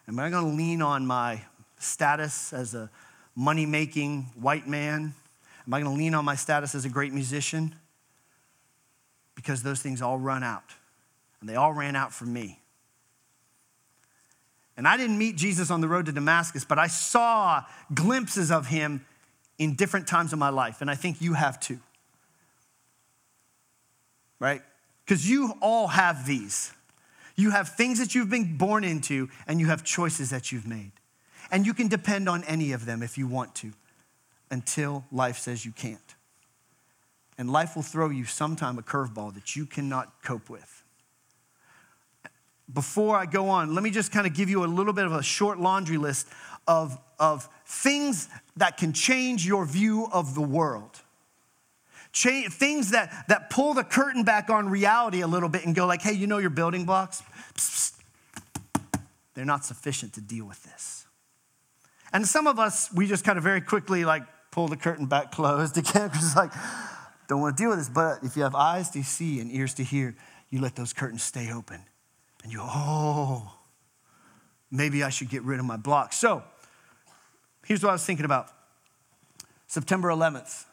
Am 0.08 0.20
I 0.20 0.30
going 0.30 0.52
to 0.52 0.58
lean 0.58 0.82
on 0.82 1.06
my 1.06 1.42
status 1.84 2.54
as 2.54 2.74
a 2.74 2.90
money 3.36 3.66
making 3.66 4.24
white 4.36 4.68
man? 4.68 5.14
Am 5.66 5.74
I 5.74 5.82
going 5.82 5.96
to 5.96 5.98
lean 5.98 6.14
on 6.14 6.26
my 6.26 6.36
status 6.36 6.76
as 6.76 6.86
a 6.86 6.90
great 6.90 7.14
musician? 7.14 7.76
Because 9.36 9.64
those 9.64 9.82
things 9.82 10.02
all 10.02 10.18
run 10.18 10.44
out. 10.44 10.64
And 11.40 11.50
they 11.50 11.56
all 11.56 11.74
ran 11.74 11.96
out 11.96 12.14
for 12.14 12.26
me. 12.26 12.60
And 14.76 14.88
I 14.88 14.98
didn't 14.98 15.18
meet 15.18 15.36
Jesus 15.36 15.70
on 15.70 15.82
the 15.82 15.88
road 15.88 16.08
to 16.08 16.12
Damascus, 16.12 16.66
but 16.66 16.80
I 16.80 16.88
saw 16.88 17.64
glimpses 17.94 18.52
of 18.52 18.68
him 18.68 19.06
in 19.60 19.76
different 19.76 20.08
times 20.08 20.34
of 20.34 20.40
my 20.40 20.50
life. 20.50 20.82
And 20.82 20.90
I 20.90 20.96
think 20.96 21.22
you 21.22 21.34
have 21.34 21.60
too. 21.60 21.80
Right? 24.40 24.62
Because 25.06 25.30
you 25.30 25.54
all 25.62 25.88
have 25.88 26.26
these. 26.26 26.74
You 27.36 27.52
have 27.52 27.70
things 27.70 28.00
that 28.00 28.16
you've 28.16 28.30
been 28.30 28.58
born 28.58 28.84
into, 28.84 29.30
and 29.48 29.60
you 29.60 29.68
have 29.68 29.84
choices 29.84 30.30
that 30.32 30.52
you've 30.52 30.68
made. 30.68 30.92
And 31.54 31.68
you 31.68 31.76
can 31.76 31.88
depend 31.88 32.28
on 32.28 32.44
any 32.46 32.72
of 32.72 32.88
them 32.88 33.04
if 33.04 33.16
you 33.16 33.28
want 33.28 33.54
to 33.56 33.72
until 34.50 35.06
life 35.12 35.38
says 35.38 35.64
you 35.64 35.72
can't. 35.72 36.16
And 37.38 37.52
life 37.52 37.76
will 37.76 37.84
throw 37.84 38.10
you 38.10 38.26
sometime 38.26 38.80
a 38.80 38.82
curveball 38.82 39.36
that 39.36 39.56
you 39.56 39.68
cannot 39.68 40.24
cope 40.24 40.50
with. 40.50 40.84
Before 42.74 43.16
I 43.16 43.28
go 43.28 43.50
on, 43.50 43.76
let 43.76 43.84
me 43.84 43.92
just 43.92 44.12
kind 44.12 44.26
of 44.26 44.34
give 44.34 44.50
you 44.50 44.64
a 44.64 44.66
little 44.66 44.94
bit 44.94 45.06
of 45.06 45.14
a 45.14 45.22
short 45.22 45.60
laundry 45.60 45.98
list 45.98 46.28
of, 46.68 47.00
of 47.20 47.48
things 47.68 48.30
that 48.58 48.78
can 48.78 48.92
change 48.92 49.46
your 49.46 49.64
view 49.64 50.08
of 50.12 50.34
the 50.34 50.42
world. 50.42 51.02
Things 52.14 52.92
that, 52.92 53.26
that 53.28 53.52
pull 53.52 53.76
the 53.76 53.84
curtain 53.84 54.24
back 54.24 54.50
on 54.50 54.70
reality 54.70 55.22
a 55.22 55.28
little 55.28 55.50
bit 55.50 55.68
and 55.68 55.76
go 55.76 55.86
like, 55.86 56.02
hey, 56.02 56.14
you 56.14 56.26
know 56.26 56.40
your 56.40 56.50
building 56.50 56.86
blocks? 56.86 57.22
Psst, 57.54 58.00
psst. 58.64 59.02
They're 59.36 59.46
not 59.46 59.66
sufficient 59.66 60.14
to 60.14 60.22
deal 60.22 60.46
with 60.46 60.64
this. 60.64 61.03
And 62.14 62.28
some 62.28 62.46
of 62.46 62.60
us, 62.60 62.94
we 62.94 63.08
just 63.08 63.26
kind 63.26 63.38
of 63.38 63.44
very 63.44 63.60
quickly 63.60 64.06
like 64.06 64.24
pull 64.52 64.68
the 64.68 64.78
curtain 64.78 65.08
back 65.08 65.32
closed 65.32 65.78
again 65.80 66.08
because 66.08 66.24
it's 66.24 66.36
like, 66.36 66.52
don't 67.28 67.42
want 67.42 67.58
to 67.58 67.64
deal 67.64 67.72
with 67.72 67.80
this. 67.80 67.90
But 67.90 68.24
if 68.24 68.38
you 68.38 68.44
have 68.44 68.56
eyes 68.56 68.92
to 68.92 69.04
see 69.04 69.40
and 69.40 69.52
ears 69.52 69.74
to 69.76 69.84
hear, 69.84 70.16
you 70.50 70.62
let 70.62 70.76
those 70.76 70.94
curtains 70.94 71.24
stay 71.24 71.52
open. 71.52 71.84
And 72.44 72.52
you 72.52 72.60
oh, 72.62 73.52
maybe 74.70 75.04
I 75.04 75.10
should 75.10 75.30
get 75.30 75.42
rid 75.44 75.60
of 75.60 75.66
my 75.66 75.78
blocks. 75.78 76.18
So 76.18 76.44
here's 77.66 77.82
what 77.82 77.90
I 77.90 77.94
was 77.94 78.06
thinking 78.06 78.26
about 78.26 78.50
September 79.66 80.10
11th. 80.10 80.66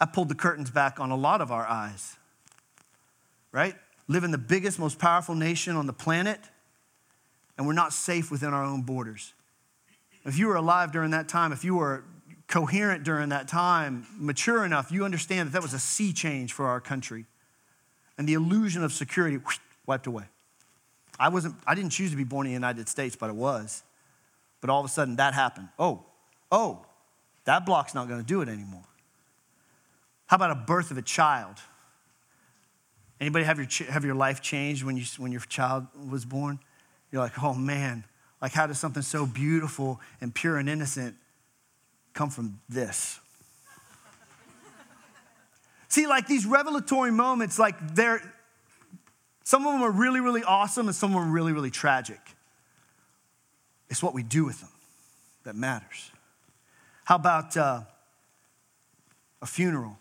I 0.00 0.06
pulled 0.06 0.28
the 0.28 0.34
curtains 0.34 0.70
back 0.70 0.98
on 0.98 1.10
a 1.10 1.16
lot 1.16 1.40
of 1.40 1.52
our 1.52 1.66
eyes, 1.66 2.16
right? 3.52 3.74
Live 4.08 4.24
in 4.24 4.30
the 4.30 4.38
biggest, 4.38 4.78
most 4.78 4.98
powerful 4.98 5.34
nation 5.34 5.76
on 5.76 5.86
the 5.86 5.92
planet, 5.92 6.40
and 7.56 7.66
we're 7.66 7.72
not 7.74 7.92
safe 7.92 8.30
within 8.30 8.54
our 8.54 8.64
own 8.64 8.82
borders. 8.82 9.34
If 10.24 10.38
you 10.38 10.48
were 10.48 10.56
alive 10.56 10.92
during 10.92 11.12
that 11.12 11.28
time, 11.28 11.52
if 11.52 11.64
you 11.64 11.76
were 11.76 12.04
coherent 12.48 13.04
during 13.04 13.28
that 13.28 13.46
time, 13.48 14.06
mature 14.16 14.64
enough, 14.64 14.90
you 14.90 15.04
understand 15.04 15.48
that 15.48 15.52
that 15.52 15.62
was 15.62 15.74
a 15.74 15.78
sea 15.78 16.12
change 16.12 16.52
for 16.52 16.66
our 16.66 16.80
country. 16.80 17.26
And 18.16 18.28
the 18.28 18.34
illusion 18.34 18.82
of 18.82 18.92
security 18.92 19.36
whoosh, 19.36 19.58
wiped 19.86 20.06
away. 20.06 20.24
I 21.18 21.28
wasn't, 21.28 21.56
I 21.66 21.74
didn't 21.74 21.90
choose 21.90 22.10
to 22.10 22.16
be 22.16 22.24
born 22.24 22.46
in 22.46 22.52
the 22.52 22.54
United 22.54 22.88
States, 22.88 23.16
but 23.16 23.28
I 23.28 23.32
was. 23.32 23.82
But 24.60 24.70
all 24.70 24.80
of 24.80 24.86
a 24.86 24.88
sudden 24.88 25.16
that 25.16 25.34
happened. 25.34 25.68
Oh, 25.78 26.04
oh, 26.50 26.84
that 27.44 27.64
block's 27.64 27.94
not 27.94 28.08
gonna 28.08 28.22
do 28.22 28.40
it 28.40 28.48
anymore. 28.48 28.84
How 30.26 30.36
about 30.36 30.50
a 30.50 30.54
birth 30.54 30.90
of 30.90 30.98
a 30.98 31.02
child? 31.02 31.56
Anybody 33.20 33.44
have 33.44 33.58
your, 33.58 33.90
have 33.90 34.04
your 34.04 34.14
life 34.14 34.40
changed 34.40 34.84
when, 34.84 34.96
you, 34.96 35.04
when 35.16 35.32
your 35.32 35.40
child 35.42 35.86
was 36.08 36.24
born? 36.24 36.60
You're 37.10 37.22
like, 37.22 37.42
oh 37.42 37.54
man, 37.54 38.04
like 38.40 38.52
how 38.52 38.66
does 38.66 38.78
something 38.78 39.02
so 39.02 39.26
beautiful 39.26 40.00
and 40.20 40.34
pure 40.34 40.56
and 40.56 40.68
innocent 40.68 41.16
come 42.14 42.30
from 42.30 42.60
this? 42.68 43.18
See, 45.88 46.06
like 46.06 46.26
these 46.26 46.46
revelatory 46.46 47.10
moments, 47.10 47.58
like 47.58 47.94
they're, 47.94 48.22
some 49.44 49.66
of 49.66 49.72
them 49.72 49.82
are 49.82 49.90
really, 49.90 50.20
really 50.20 50.44
awesome 50.44 50.86
and 50.86 50.94
some 50.94 51.10
of 51.10 51.14
them 51.14 51.28
are 51.28 51.32
really, 51.32 51.52
really 51.52 51.70
tragic. 51.70 52.20
It's 53.88 54.02
what 54.02 54.14
we 54.14 54.22
do 54.22 54.44
with 54.44 54.60
them 54.60 54.70
that 55.44 55.56
matters. 55.56 56.10
How 57.04 57.16
about 57.16 57.56
uh, 57.56 57.80
a 59.40 59.46
funeral? 59.46 59.98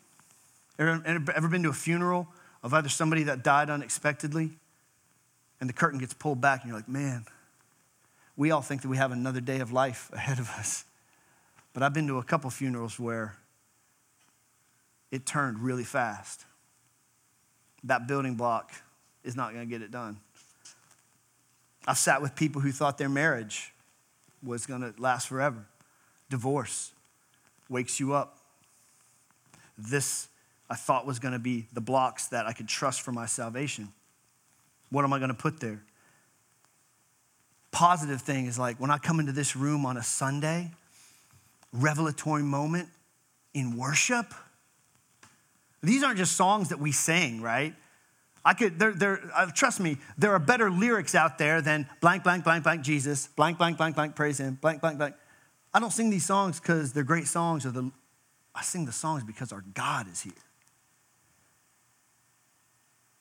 Ever, 0.78 1.02
ever 1.34 1.48
been 1.48 1.64
to 1.64 1.70
a 1.70 1.74
funeral 1.74 2.28
of 2.62 2.74
either 2.74 2.90
somebody 2.90 3.24
that 3.24 3.44
died 3.44 3.70
unexpectedly 3.70 4.52
and 5.60 5.70
the 5.70 5.74
curtain 5.74 6.00
gets 6.00 6.14
pulled 6.14 6.42
back 6.42 6.62
and 6.62 6.70
you're 6.70 6.78
like, 6.78 6.90
man, 6.90 7.26
we 8.38 8.52
all 8.52 8.62
think 8.62 8.84
that 8.84 8.88
we 8.88 8.98
have 8.98 9.12
another 9.12 9.42
day 9.42 9.60
of 9.60 9.74
life 9.74 10.10
ahead 10.14 10.40
of 10.40 10.50
us. 10.52 10.86
But 11.74 11.84
I've 11.84 11.94
been 11.94 12.08
to 12.08 12.20
a 12.20 12.24
couple 12.24 12.50
funerals 12.50 13.00
where 13.00 13.36
it 15.12 15.26
turned 15.26 15.60
really 15.60 15.84
fast. 15.84 16.46
That 17.84 18.08
building 18.08 18.36
block 18.36 18.72
is 19.24 19.36
not 19.36 19.54
going 19.54 19.68
to 19.68 19.70
get 19.70 19.82
it 19.82 19.92
done. 19.92 20.18
I've 21.88 21.98
sat 21.98 22.22
with 22.22 22.36
people 22.36 22.62
who 22.62 22.72
thought 22.72 22.98
their 22.98 23.10
marriage 23.10 23.74
was 24.44 24.66
going 24.66 24.82
to 24.82 24.94
last 25.02 25.28
forever. 25.28 25.66
Divorce 26.30 26.92
wakes 27.70 28.00
you 28.00 28.14
up. 28.14 28.38
This 29.78 30.28
I 30.70 30.76
thought 30.76 31.06
was 31.06 31.20
going 31.20 31.32
to 31.32 31.40
be 31.40 31.66
the 31.72 31.80
blocks 31.80 32.28
that 32.28 32.46
I 32.46 32.52
could 32.52 32.68
trust 32.68 33.02
for 33.02 33.12
my 33.12 33.26
salvation. 33.26 33.90
What 34.90 35.06
am 35.06 35.14
I 35.14 35.20
going 35.20 35.30
to 35.30 35.36
put 35.36 35.60
there? 35.60 35.82
Positive 37.78 38.20
thing 38.20 38.48
is 38.48 38.58
like 38.58 38.80
when 38.80 38.90
I 38.90 38.98
come 38.98 39.20
into 39.20 39.32
this 39.32 39.56
room 39.56 39.86
on 39.86 39.98
a 39.98 40.02
Sunday, 40.02 40.72
revelatory 41.72 42.42
moment 42.42 42.90
in 43.54 43.78
worship. 43.78 44.34
These 45.84 46.02
aren't 46.02 46.18
just 46.18 46.36
songs 46.36 46.70
that 46.70 46.80
we 46.80 46.92
sing, 46.92 47.40
right? 47.40 47.76
I 48.44 48.56
could, 48.56 48.80
there, 48.80 48.94
there, 48.94 49.22
uh, 49.32 49.52
trust 49.54 49.80
me, 49.80 49.98
there 50.18 50.32
are 50.32 50.40
better 50.40 50.72
lyrics 50.72 51.14
out 51.14 51.38
there 51.38 51.62
than 51.62 51.88
blank, 52.02 52.24
blank, 52.24 52.44
blank, 52.44 52.64
blank, 52.64 52.82
Jesus, 52.82 53.28
blank, 53.28 53.60
blank, 53.60 53.78
blank, 53.78 53.94
blank, 53.94 54.16
praise 54.16 54.40
him, 54.40 54.58
blank, 54.60 54.82
blank, 54.82 54.98
blank. 54.98 55.14
I 55.72 55.80
don't 55.80 55.94
sing 55.94 56.10
these 56.10 56.26
songs 56.26 56.60
because 56.60 56.94
they're 56.94 57.04
great 57.04 57.28
songs 57.28 57.64
or 57.64 57.70
the, 57.70 57.92
I 58.56 58.64
sing 58.64 58.86
the 58.86 58.92
songs 58.92 59.24
because 59.24 59.52
our 59.52 59.64
God 59.76 60.12
is 60.12 60.22
here 60.22 60.34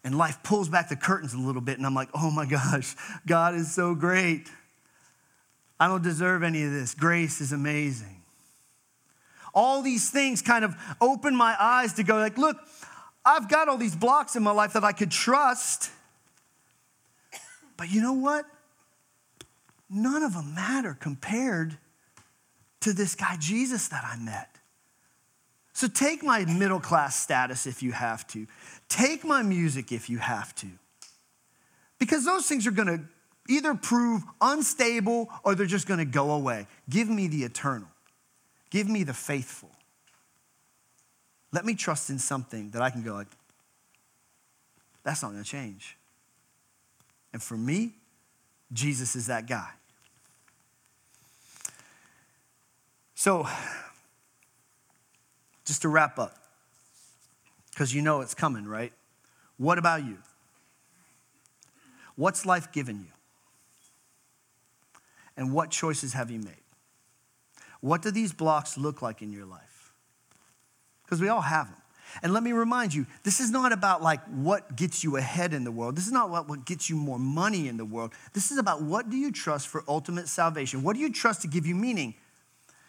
and 0.07 0.17
life 0.17 0.39
pulls 0.45 0.69
back 0.69 0.89
the 0.89 0.95
curtains 0.95 1.35
a 1.35 1.39
little 1.39 1.61
bit, 1.61 1.79
and 1.79 1.85
I'm 1.85 1.95
like, 1.95 2.09
oh 2.15 2.31
my 2.31 2.47
gosh, 2.47 2.95
God 3.27 3.57
is 3.57 3.75
so 3.75 3.93
great. 3.93 4.49
I 5.81 5.89
don't 5.89 6.05
deserve 6.05 6.45
any 6.45 6.63
of 6.63 6.71
this. 6.71 6.95
Grace 6.95 7.41
is 7.41 7.51
amazing. 7.51 8.23
All 9.53 9.83
these 9.83 10.09
things 10.09 10.43
kind 10.43 10.65
of 10.65 10.77
open 11.01 11.35
my 11.35 11.57
eyes 11.59 11.95
to 11.95 12.05
go, 12.05 12.19
like, 12.19 12.39
look, 12.39 12.57
I've 13.25 13.49
got 13.49 13.69
all 13.69 13.79
these 13.79 13.97
blocks 13.97 14.37
in 14.37 14.45
my 14.45 14.53
life 14.53 14.75
that 14.75 14.85
I 14.85 14.93
could 14.93 15.11
trust. 15.11 15.91
But 17.77 17.91
you 17.91 18.01
know 18.01 18.13
what? 18.13 18.47
None 19.91 20.23
of 20.23 20.35
them 20.35 20.55
matter 20.55 20.97
compared 20.99 21.77
to 22.83 22.93
this 22.93 23.17
guy 23.17 23.37
Jesus 23.41 23.89
that 23.89 24.05
I 24.05 24.17
met. 24.19 24.56
So 25.77 25.89
take 25.89 26.23
my 26.23 26.43
middle 26.47 26.81
class 26.81 27.21
status 27.21 27.67
if 27.67 27.83
you 27.83 27.93
have 27.93 28.27
to. 28.29 28.47
Take 28.89 29.27
my 29.27 29.43
music 29.43 29.93
if 29.93 30.09
you 30.09 30.17
have 30.17 30.55
to. 30.55 30.69
Because 31.99 32.25
those 32.25 32.47
things 32.47 32.67
are 32.67 32.71
going 32.71 32.89
to 32.89 33.05
either 33.47 33.75
prove 33.75 34.23
unstable 34.41 35.29
or 35.45 35.55
they're 35.55 35.67
just 35.67 35.87
going 35.87 35.99
to 35.99 36.07
go 36.07 36.31
away. 36.31 36.67
Give 36.89 37.11
me 37.11 37.29
the 37.29 37.43
eternal. 37.45 37.89
Give 38.71 38.89
me 38.89 39.05
the 39.05 39.13
faithful. 39.13 39.69
Let 41.53 41.67
me 41.67 41.75
trust 41.75 42.09
in 42.09 42.19
something 42.19 42.71
that 42.71 42.81
I 42.81 42.89
can 42.89 43.03
go 43.03 43.13
like, 43.13 43.29
that's 45.05 45.23
not 45.23 45.33
going 45.33 45.45
to 45.45 45.51
change. 45.51 45.99
And 47.35 47.43
for 47.43 47.59
me, 47.59 47.93
Jesus 48.73 49.15
is 49.15 49.27
that 49.27 49.47
guy. 49.47 49.69
So, 53.15 53.47
just 55.67 55.83
to 55.83 55.89
wrap 55.89 56.19
up, 56.19 56.35
because 57.73 57.95
you 57.95 58.01
know 58.01 58.23
it's 58.23 58.35
coming, 58.35 58.67
right? 58.67 58.93
What 59.59 59.79
about 59.79 60.05
you? 60.05 60.19
What's 62.15 62.47
life 62.47 62.73
given 62.73 63.01
you? 63.01 63.13
And 65.37 65.53
what 65.53 65.71
choices 65.71 66.15
have 66.15 66.31
you 66.31 66.39
made? 66.39 66.55
What 67.81 68.01
do 68.01 68.11
these 68.11 68.33
blocks 68.33 68.79
look 68.79 69.03
like 69.03 69.21
in 69.21 69.31
your 69.33 69.45
life? 69.45 69.93
Because 71.05 71.21
we 71.21 71.29
all 71.29 71.43
have 71.43 71.67
them. 71.67 71.77
And 72.23 72.33
let 72.33 72.43
me 72.43 72.53
remind 72.53 72.95
you, 72.95 73.07
this 73.23 73.41
is 73.41 73.51
not 73.51 73.73
about 73.73 74.03
like 74.03 74.25
what 74.29 74.77
gets 74.77 75.05
you 75.05 75.17
ahead 75.17 75.53
in 75.53 75.65
the 75.65 75.73
world. 75.73 75.97
This 75.97 76.07
is 76.07 76.13
not 76.13 76.31
what, 76.31 76.49
what 76.49 76.65
gets 76.65 76.89
you 76.89 76.97
more 76.97 77.19
money 77.19 77.69
in 77.69 77.77
the 77.77 77.85
world. 77.85 78.13
This 78.33 78.51
is 78.51 78.59
about 78.59 78.81
what 78.81 79.11
do 79.11 79.17
you 79.17 79.31
trust 79.31 79.69
for 79.69 79.85
ultimate 79.87 80.29
salvation? 80.29 80.83
What 80.83 80.95
do 80.95 81.03
you 81.03 81.13
trust 81.13 81.43
to 81.43 81.49
give 81.49 81.67
you 81.67 81.75
meaning? 81.75 82.15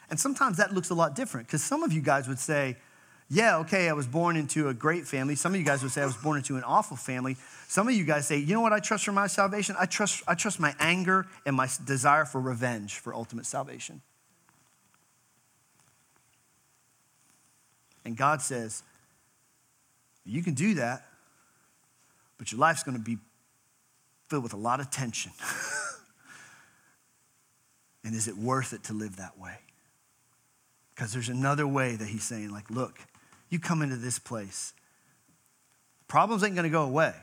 And 0.10 0.20
sometimes 0.20 0.58
that 0.58 0.74
looks 0.74 0.90
a 0.90 0.94
lot 0.94 1.16
different 1.16 1.48
because 1.48 1.64
some 1.64 1.84
of 1.84 1.92
you 1.92 2.02
guys 2.02 2.28
would 2.28 2.40
say, 2.40 2.78
yeah, 3.30 3.58
okay, 3.58 3.90
I 3.90 3.94
was 3.94 4.08
born 4.08 4.38
into 4.38 4.70
a 4.70 4.74
great 4.74 5.06
family. 5.06 5.36
Some 5.36 5.54
of 5.54 5.60
you 5.60 5.66
guys 5.66 5.84
would 5.84 5.92
say 5.92 6.02
I 6.02 6.06
was 6.06 6.16
born 6.16 6.38
into 6.38 6.56
an 6.56 6.64
awful 6.64 6.96
family. 6.96 7.36
Some 7.68 7.90
of 7.90 7.94
you 7.94 8.06
guys 8.06 8.26
say, 8.26 8.38
you 8.38 8.54
know 8.54 8.62
what 8.62 8.72
I 8.72 8.80
trust 8.80 9.04
for 9.04 9.12
my 9.12 9.28
salvation? 9.28 9.76
I 9.78 9.86
trust, 9.86 10.24
I 10.28 10.36
trust 10.36 10.62
my 10.62 10.74
anger 10.80 11.28
and 11.46 11.56
my 11.56 11.68
desire 11.86 12.24
for 12.24 12.40
revenge 12.40 12.96
for 12.96 13.14
ultimate 13.14 13.46
salvation. 13.46 14.02
And 18.06 18.16
God 18.16 18.42
says, 18.42 18.84
you 20.26 20.42
can 20.42 20.54
do 20.54 20.76
that, 20.76 21.06
but 22.38 22.54
your 22.54 22.60
life's 22.60 22.84
going 22.84 22.98
to 22.98 23.04
be 23.04 23.18
filled 24.30 24.44
with 24.44 24.54
a 24.54 24.58
lot 24.58 24.80
of 24.80 24.90
tension. 24.90 25.34
and 28.06 28.16
is 28.16 28.30
it 28.30 28.38
worth 28.38 28.72
it 28.72 28.86
to 28.86 28.94
live 28.94 29.18
that 29.18 29.38
way? 29.38 29.58
Because 30.98 31.14
there's 31.14 31.30
another 31.30 31.68
way 31.68 31.96
that 31.96 32.08
he's 32.08 32.24
saying, 32.24 32.50
like, 32.50 32.72
look, 32.72 32.98
you 33.50 33.60
come 33.60 33.84
into 33.84 33.98
this 33.98 34.18
place. 34.18 34.74
Problems 36.08 36.44
ain't 36.44 36.56
gonna 36.56 36.70
go 36.70 36.82
away. 36.82 37.14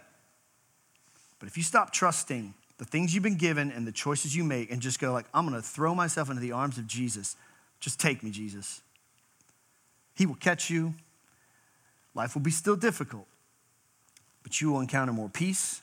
But 1.40 1.48
if 1.48 1.56
you 1.56 1.64
stop 1.64 1.92
trusting 1.92 2.54
the 2.78 2.84
things 2.84 3.12
you've 3.12 3.24
been 3.24 3.36
given 3.36 3.72
and 3.72 3.84
the 3.84 3.90
choices 3.90 4.34
you 4.36 4.44
make 4.44 4.70
and 4.70 4.80
just 4.80 5.00
go 5.00 5.12
like, 5.12 5.26
I'm 5.34 5.44
gonna 5.44 5.60
throw 5.60 5.92
myself 5.92 6.28
into 6.28 6.40
the 6.40 6.52
arms 6.52 6.78
of 6.78 6.86
Jesus, 6.86 7.34
just 7.80 7.98
take 7.98 8.22
me, 8.22 8.30
Jesus. 8.30 8.80
He 10.14 10.24
will 10.24 10.36
catch 10.36 10.70
you. 10.70 10.94
Life 12.14 12.36
will 12.36 12.42
be 12.42 12.52
still 12.52 12.76
difficult, 12.76 13.26
but 14.44 14.60
you 14.60 14.70
will 14.70 14.80
encounter 14.80 15.12
more 15.12 15.28
peace, 15.28 15.82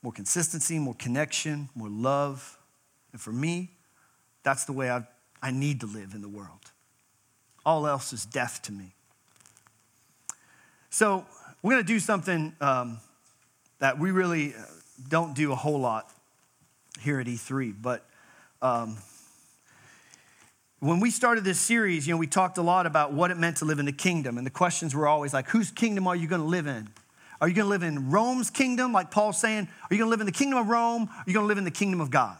more 0.00 0.12
consistency, 0.12 0.78
more 0.78 0.94
connection, 0.94 1.68
more 1.74 1.90
love. 1.90 2.56
And 3.12 3.20
for 3.20 3.30
me, 3.30 3.72
that's 4.42 4.64
the 4.64 4.72
way 4.72 4.90
I, 4.90 5.06
I 5.46 5.52
need 5.52 5.78
to 5.82 5.86
live 5.86 6.12
in 6.12 6.22
the 6.22 6.28
world. 6.28 6.72
All 7.64 7.86
else 7.86 8.12
is 8.12 8.26
death 8.26 8.62
to 8.62 8.72
me. 8.72 8.96
So, 10.90 11.24
we're 11.62 11.74
going 11.74 11.84
to 11.84 11.86
do 11.86 12.00
something 12.00 12.52
um, 12.60 12.98
that 13.78 14.00
we 14.00 14.10
really 14.10 14.54
uh, 14.54 14.62
don't 15.08 15.36
do 15.36 15.52
a 15.52 15.54
whole 15.54 15.78
lot 15.78 16.10
here 16.98 17.20
at 17.20 17.28
E3, 17.28 17.76
but 17.80 18.04
um, 18.60 18.96
when 20.80 20.98
we 20.98 21.12
started 21.12 21.44
this 21.44 21.60
series, 21.60 22.08
you 22.08 22.14
know, 22.14 22.18
we 22.18 22.26
talked 22.26 22.58
a 22.58 22.62
lot 22.62 22.84
about 22.84 23.12
what 23.12 23.30
it 23.30 23.36
meant 23.36 23.58
to 23.58 23.66
live 23.66 23.78
in 23.78 23.86
the 23.86 23.92
kingdom, 23.92 24.38
and 24.38 24.46
the 24.46 24.50
questions 24.50 24.96
were 24.96 25.06
always 25.06 25.32
like, 25.32 25.48
whose 25.50 25.70
kingdom 25.70 26.08
are 26.08 26.16
you 26.16 26.26
going 26.26 26.40
to 26.40 26.46
live 26.48 26.66
in? 26.66 26.88
Are 27.40 27.46
you 27.46 27.54
going 27.54 27.66
to 27.66 27.70
live 27.70 27.84
in 27.84 28.10
Rome's 28.10 28.50
kingdom, 28.50 28.92
like 28.92 29.12
Paul's 29.12 29.38
saying? 29.38 29.68
Are 29.68 29.94
you 29.94 29.98
going 29.98 30.08
to 30.08 30.10
live 30.10 30.20
in 30.20 30.26
the 30.26 30.32
kingdom 30.32 30.58
of 30.58 30.66
Rome? 30.66 31.08
Are 31.08 31.24
you 31.24 31.34
going 31.34 31.44
to 31.44 31.48
live 31.48 31.58
in 31.58 31.64
the 31.64 31.70
kingdom 31.70 32.00
of 32.00 32.10
God? 32.10 32.36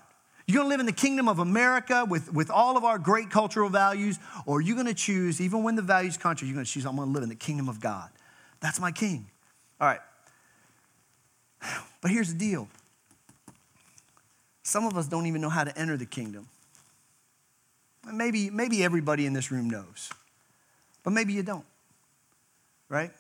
You're 0.46 0.58
going 0.58 0.66
to 0.66 0.70
live 0.70 0.80
in 0.80 0.86
the 0.86 0.92
kingdom 0.92 1.28
of 1.28 1.40
America 1.40 2.06
with, 2.08 2.32
with 2.32 2.50
all 2.50 2.76
of 2.76 2.84
our 2.84 2.98
great 2.98 3.30
cultural 3.30 3.68
values, 3.68 4.18
or 4.46 4.60
you're 4.60 4.76
you 4.76 4.82
going 4.82 4.86
to 4.86 4.94
choose, 4.94 5.40
even 5.40 5.64
when 5.64 5.74
the 5.74 5.82
values 5.82 6.16
contrary, 6.16 6.48
you're 6.48 6.54
going 6.54 6.64
to 6.64 6.70
choose, 6.70 6.86
I'm 6.86 6.94
going 6.96 7.08
to 7.08 7.12
live 7.12 7.24
in 7.24 7.28
the 7.28 7.34
kingdom 7.34 7.68
of 7.68 7.80
God. 7.80 8.10
That's 8.60 8.78
my 8.78 8.92
king. 8.92 9.26
All 9.80 9.88
right. 9.88 10.00
But 12.00 12.12
here's 12.12 12.32
the 12.32 12.38
deal 12.38 12.68
some 14.62 14.86
of 14.86 14.96
us 14.96 15.06
don't 15.06 15.26
even 15.26 15.40
know 15.40 15.48
how 15.48 15.64
to 15.64 15.76
enter 15.76 15.96
the 15.96 16.06
kingdom. 16.06 16.48
Maybe, 18.12 18.50
maybe 18.50 18.84
everybody 18.84 19.26
in 19.26 19.32
this 19.32 19.50
room 19.50 19.68
knows, 19.68 20.10
but 21.02 21.10
maybe 21.10 21.32
you 21.32 21.42
don't, 21.42 21.64
right? 22.88 23.10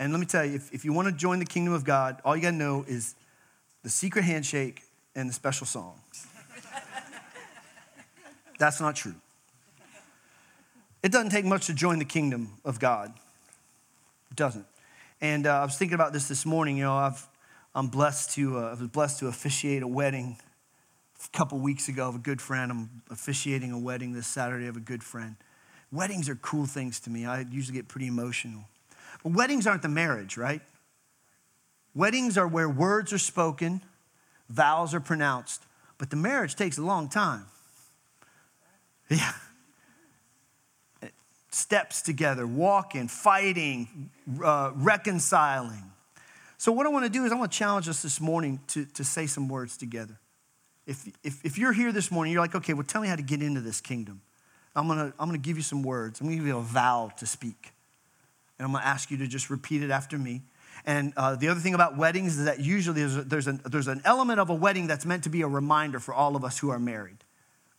And 0.00 0.12
let 0.12 0.18
me 0.18 0.26
tell 0.26 0.44
you, 0.44 0.56
if, 0.56 0.72
if 0.72 0.84
you 0.84 0.92
want 0.92 1.06
to 1.06 1.12
join 1.12 1.38
the 1.38 1.44
kingdom 1.44 1.72
of 1.72 1.84
God, 1.84 2.20
all 2.24 2.34
you 2.34 2.42
got 2.42 2.50
to 2.50 2.56
know 2.56 2.84
is 2.88 3.14
the 3.84 3.90
secret 3.90 4.24
handshake 4.24 4.82
and 5.14 5.28
the 5.28 5.32
special 5.32 5.66
song. 5.66 5.94
That's 8.58 8.80
not 8.80 8.96
true. 8.96 9.14
It 11.02 11.12
doesn't 11.12 11.30
take 11.30 11.44
much 11.44 11.66
to 11.66 11.74
join 11.74 11.98
the 11.98 12.04
kingdom 12.04 12.52
of 12.64 12.80
God. 12.80 13.12
It 14.30 14.36
doesn't. 14.36 14.66
And 15.20 15.46
uh, 15.46 15.60
I 15.60 15.64
was 15.64 15.76
thinking 15.76 15.94
about 15.94 16.12
this 16.12 16.28
this 16.28 16.46
morning. 16.46 16.78
You 16.78 16.84
know, 16.84 16.94
I've, 16.94 17.26
I'm 17.74 17.88
blessed 17.88 18.32
to, 18.32 18.58
uh, 18.58 18.60
I 18.62 18.70
was 18.70 18.88
blessed 18.88 19.18
to 19.20 19.28
officiate 19.28 19.82
a 19.82 19.88
wedding 19.88 20.38
a 21.24 21.36
couple 21.36 21.58
weeks 21.58 21.88
ago 21.88 22.08
of 22.08 22.14
a 22.14 22.18
good 22.18 22.40
friend. 22.40 22.70
I'm 22.70 23.02
officiating 23.10 23.70
a 23.70 23.78
wedding 23.78 24.12
this 24.12 24.26
Saturday 24.26 24.66
of 24.66 24.76
a 24.76 24.80
good 24.80 25.02
friend. 25.02 25.36
Weddings 25.92 26.28
are 26.28 26.34
cool 26.36 26.66
things 26.66 27.00
to 27.00 27.10
me. 27.10 27.26
I 27.26 27.40
usually 27.40 27.76
get 27.76 27.86
pretty 27.88 28.06
emotional. 28.06 28.64
But 29.22 29.32
weddings 29.32 29.66
aren't 29.66 29.82
the 29.82 29.88
marriage, 29.88 30.36
right? 30.36 30.62
Weddings 31.94 32.36
are 32.36 32.48
where 32.48 32.68
words 32.68 33.12
are 33.12 33.18
spoken, 33.18 33.82
vows 34.48 34.94
are 34.94 35.00
pronounced, 35.00 35.62
but 35.96 36.10
the 36.10 36.16
marriage 36.16 36.56
takes 36.56 36.78
a 36.78 36.82
long 36.82 37.08
time. 37.08 37.46
Yeah. 39.08 39.32
Steps 41.50 42.02
together, 42.02 42.46
walking, 42.46 43.06
fighting, 43.08 44.10
uh, 44.44 44.72
reconciling. 44.74 45.84
So, 46.58 46.72
what 46.72 46.86
I 46.86 46.88
want 46.88 47.04
to 47.04 47.10
do 47.10 47.24
is 47.24 47.32
I 47.32 47.36
want 47.36 47.52
to 47.52 47.58
challenge 47.58 47.88
us 47.88 48.02
this 48.02 48.20
morning 48.20 48.60
to, 48.68 48.86
to 48.86 49.04
say 49.04 49.26
some 49.26 49.48
words 49.48 49.76
together. 49.76 50.18
If, 50.86 51.06
if, 51.22 51.44
if 51.44 51.58
you're 51.58 51.72
here 51.72 51.92
this 51.92 52.10
morning, 52.10 52.32
you're 52.32 52.42
like, 52.42 52.54
okay, 52.54 52.74
well, 52.74 52.84
tell 52.84 53.00
me 53.00 53.08
how 53.08 53.16
to 53.16 53.22
get 53.22 53.42
into 53.42 53.60
this 53.60 53.80
kingdom. 53.80 54.20
I'm 54.76 54.86
going 54.88 54.98
to 54.98 55.16
I'm 55.18 55.28
going 55.28 55.40
to 55.40 55.46
give 55.46 55.56
you 55.56 55.62
some 55.62 55.82
words. 55.82 56.20
I'm 56.20 56.26
going 56.26 56.38
to 56.38 56.42
give 56.42 56.48
you 56.48 56.58
a 56.58 56.62
vow 56.62 57.12
to 57.18 57.26
speak. 57.26 57.72
And 58.58 58.66
I'm 58.66 58.72
going 58.72 58.82
to 58.82 58.88
ask 58.88 59.10
you 59.10 59.16
to 59.18 59.26
just 59.26 59.50
repeat 59.50 59.82
it 59.82 59.90
after 59.90 60.18
me. 60.18 60.42
And 60.86 61.12
uh, 61.16 61.36
the 61.36 61.48
other 61.48 61.60
thing 61.60 61.74
about 61.74 61.96
weddings 61.96 62.38
is 62.38 62.44
that 62.44 62.60
usually 62.60 63.00
there's, 63.00 63.16
a, 63.16 63.22
there's, 63.22 63.46
an, 63.46 63.60
there's 63.64 63.88
an 63.88 64.02
element 64.04 64.40
of 64.40 64.50
a 64.50 64.54
wedding 64.54 64.86
that's 64.86 65.06
meant 65.06 65.24
to 65.24 65.30
be 65.30 65.42
a 65.42 65.48
reminder 65.48 66.00
for 66.00 66.12
all 66.12 66.36
of 66.36 66.44
us 66.44 66.58
who 66.58 66.70
are 66.70 66.78
married. 66.78 67.23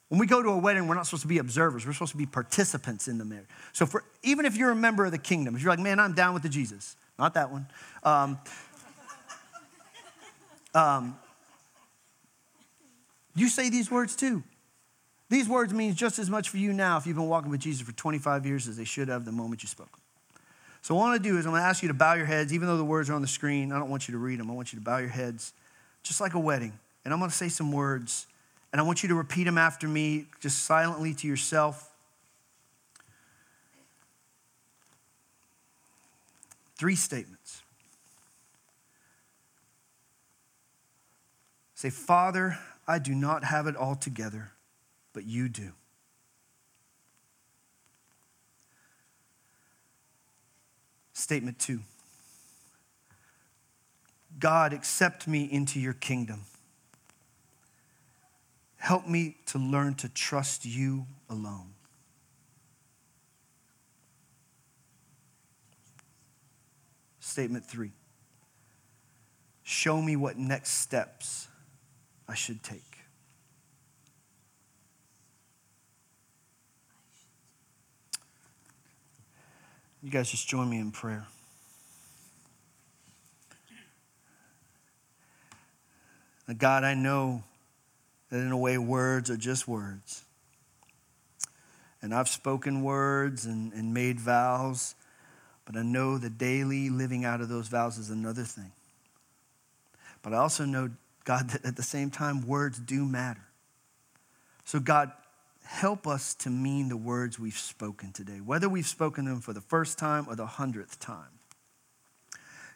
When 0.09 0.19
we 0.19 0.27
go 0.27 0.43
to 0.43 0.49
a 0.49 0.57
wedding, 0.57 0.87
we're 0.87 0.95
not 0.95 1.07
supposed 1.07 1.23
to 1.23 1.27
be 1.27 1.39
observers. 1.39 1.85
We're 1.85 1.93
supposed 1.93 2.11
to 2.11 2.17
be 2.17 2.27
participants 2.27 3.07
in 3.07 3.17
the 3.17 3.25
marriage. 3.25 3.47
So 3.73 3.85
for, 3.85 4.03
even 4.23 4.45
if 4.45 4.55
you're 4.55 4.71
a 4.71 4.75
member 4.75 5.05
of 5.05 5.11
the 5.11 5.17
kingdom, 5.17 5.55
if 5.55 5.63
you're 5.63 5.71
like, 5.71 5.79
man, 5.79 5.99
I'm 5.99 6.13
down 6.13 6.33
with 6.33 6.43
the 6.43 6.49
Jesus, 6.49 6.95
not 7.17 7.33
that 7.33 7.51
one. 7.51 7.67
Um, 8.03 8.37
um, 10.75 11.17
you 13.35 13.49
say 13.49 13.69
these 13.69 13.89
words 13.89 14.15
too. 14.15 14.43
These 15.29 15.49
words 15.49 15.73
mean 15.73 15.95
just 15.95 16.19
as 16.19 16.29
much 16.29 16.49
for 16.49 16.57
you 16.57 16.71
now 16.71 16.97
if 16.97 17.07
you've 17.07 17.15
been 17.15 17.27
walking 17.27 17.49
with 17.49 17.59
Jesus 17.59 17.81
for 17.81 17.91
25 17.91 18.45
years 18.45 18.67
as 18.67 18.77
they 18.77 18.83
should 18.83 19.07
have 19.07 19.25
the 19.25 19.31
moment 19.31 19.63
you 19.63 19.67
spoke. 19.67 19.99
So 20.83 20.93
what 20.93 21.05
I 21.05 21.09
want 21.09 21.23
to 21.23 21.29
do 21.29 21.39
is 21.39 21.47
I'm 21.47 21.51
going 21.51 21.63
to 21.63 21.67
ask 21.67 21.81
you 21.81 21.87
to 21.87 21.95
bow 21.95 22.13
your 22.13 22.27
heads, 22.27 22.53
even 22.53 22.67
though 22.67 22.77
the 22.77 22.85
words 22.85 23.09
are 23.09 23.15
on 23.15 23.23
the 23.23 23.27
screen. 23.27 23.71
I 23.71 23.79
don't 23.79 23.89
want 23.89 24.07
you 24.07 24.11
to 24.11 24.19
read 24.19 24.39
them. 24.39 24.51
I 24.51 24.53
want 24.53 24.71
you 24.71 24.77
to 24.77 24.85
bow 24.85 24.97
your 24.97 25.09
heads, 25.09 25.51
just 26.03 26.21
like 26.21 26.35
a 26.35 26.39
wedding. 26.39 26.77
And 27.03 27.11
I'm 27.11 27.19
going 27.19 27.31
to 27.31 27.35
say 27.35 27.49
some 27.49 27.71
words, 27.71 28.27
and 28.75 28.81
I 28.81 28.83
want 28.83 29.03
you 29.03 29.07
to 29.07 29.15
repeat 29.15 29.45
them 29.45 29.57
after 29.57 29.88
me, 29.88 30.25
just 30.41 30.65
silently 30.65 31.13
to 31.13 31.27
yourself. 31.27 31.93
Three 36.77 36.97
statements. 36.97 37.61
Say, 41.73 41.89
Father, 41.89 42.59
I 42.85 42.99
do 42.99 43.15
not 43.15 43.45
have 43.45 43.65
it 43.65 43.77
all 43.77 43.95
together, 43.95 44.51
but 45.13 45.23
you 45.23 45.47
do. 45.47 45.71
Statement 51.13 51.59
two 51.59 51.79
God, 54.38 54.73
accept 54.73 55.29
me 55.29 55.45
into 55.49 55.79
your 55.79 55.93
kingdom. 55.93 56.41
Help 58.86 59.08
me 59.08 59.36
to 59.48 59.58
learn 59.58 59.95
to 59.95 60.08
trust 60.08 60.63
you 60.63 61.08
alone. 61.28 61.74
Statement 67.19 67.65
three 67.65 67.93
Show 69.63 70.00
me 70.00 70.15
what 70.15 70.38
next 70.38 70.69
steps 70.74 71.48
I 72.30 72.36
should 72.36 72.62
take. 72.62 73.00
You 80.04 80.12
guys 80.12 80.30
just 80.30 80.48
join 80.48 80.69
me 80.69 80.78
in 80.78 80.91
prayer. 80.91 81.26
God, 86.56 86.84
I 86.84 86.93
know 86.93 87.41
that 88.29 88.38
in 88.38 88.51
a 88.51 88.57
way 88.57 88.77
words 88.77 89.29
are 89.29 89.38
just 89.38 89.67
words. 89.67 90.23
And 92.01 92.13
I've 92.13 92.29
spoken 92.29 92.83
words 92.83 93.45
and, 93.45 93.73
and 93.73 93.93
made 93.93 94.19
vows, 94.19 94.95
but 95.65 95.75
I 95.75 95.81
know 95.81 96.17
the 96.17 96.29
daily 96.29 96.89
living 96.89 97.25
out 97.25 97.41
of 97.41 97.49
those 97.49 97.67
vows 97.67 97.97
is 97.97 98.09
another 98.09 98.43
thing. 98.43 98.71
But 100.21 100.33
I 100.33 100.38
also 100.38 100.65
know, 100.65 100.91
God, 101.23 101.49
that 101.49 101.65
at 101.65 101.75
the 101.75 101.83
same 101.83 102.09
time, 102.09 102.47
words 102.47 102.79
do 102.79 103.05
matter. 103.05 103.45
So, 104.65 104.79
God, 104.79 105.11
help 105.63 106.07
us 106.07 106.33
to 106.35 106.49
mean 106.49 106.89
the 106.89 106.97
words 106.97 107.39
we've 107.39 107.57
spoken 107.57 108.11
today, 108.11 108.39
whether 108.39 108.69
we've 108.69 108.88
spoken 108.88 109.25
them 109.25 109.41
for 109.41 109.53
the 109.53 109.61
first 109.61 109.97
time 109.97 110.25
or 110.27 110.35
the 110.35 110.45
hundredth 110.45 110.99
time. 110.99 111.39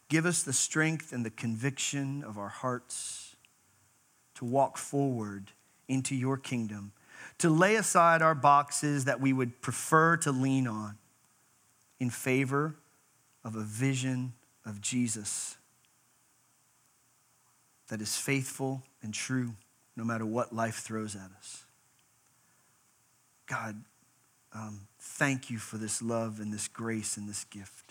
Give 0.09 0.25
us 0.25 0.41
the 0.41 0.53
strength 0.53 1.13
and 1.13 1.23
the 1.23 1.29
conviction 1.29 2.23
of 2.23 2.38
our 2.38 2.49
hearts 2.49 3.28
to 4.39 4.45
walk 4.45 4.78
forward 4.78 5.52
into 5.89 6.15
your 6.15 6.38
kingdom, 6.38 6.93
to 7.38 7.49
lay 7.49 7.75
aside 7.75 8.21
our 8.21 8.34
boxes 8.34 9.04
that 9.04 9.19
we 9.19 9.34
would 9.34 9.62
prefer 9.62 10.15
to 10.15 10.32
lean 10.32 10.65
on 10.65 10.97
in 11.99 12.10
favor 12.10 12.75
of 13.43 13.58
a 13.58 13.63
vision 13.63 14.32
of 14.65 14.80
Jesus 14.80 15.58
that 17.89 17.99
is 17.99 18.15
faithful 18.15 18.82
and 19.04 19.13
true 19.13 19.56
no 19.97 20.06
matter 20.06 20.25
what 20.25 20.56
life 20.56 20.75
throws 20.75 21.17
at 21.17 21.32
us. 21.38 21.65
God, 23.45 23.84
um, 24.54 24.88
thank 24.99 25.49
you 25.49 25.58
for 25.58 25.75
this 25.78 26.02
love 26.02 26.39
and 26.39 26.54
this 26.54 26.69
grace 26.69 27.17
and 27.17 27.28
this 27.28 27.43
gift. 27.43 27.88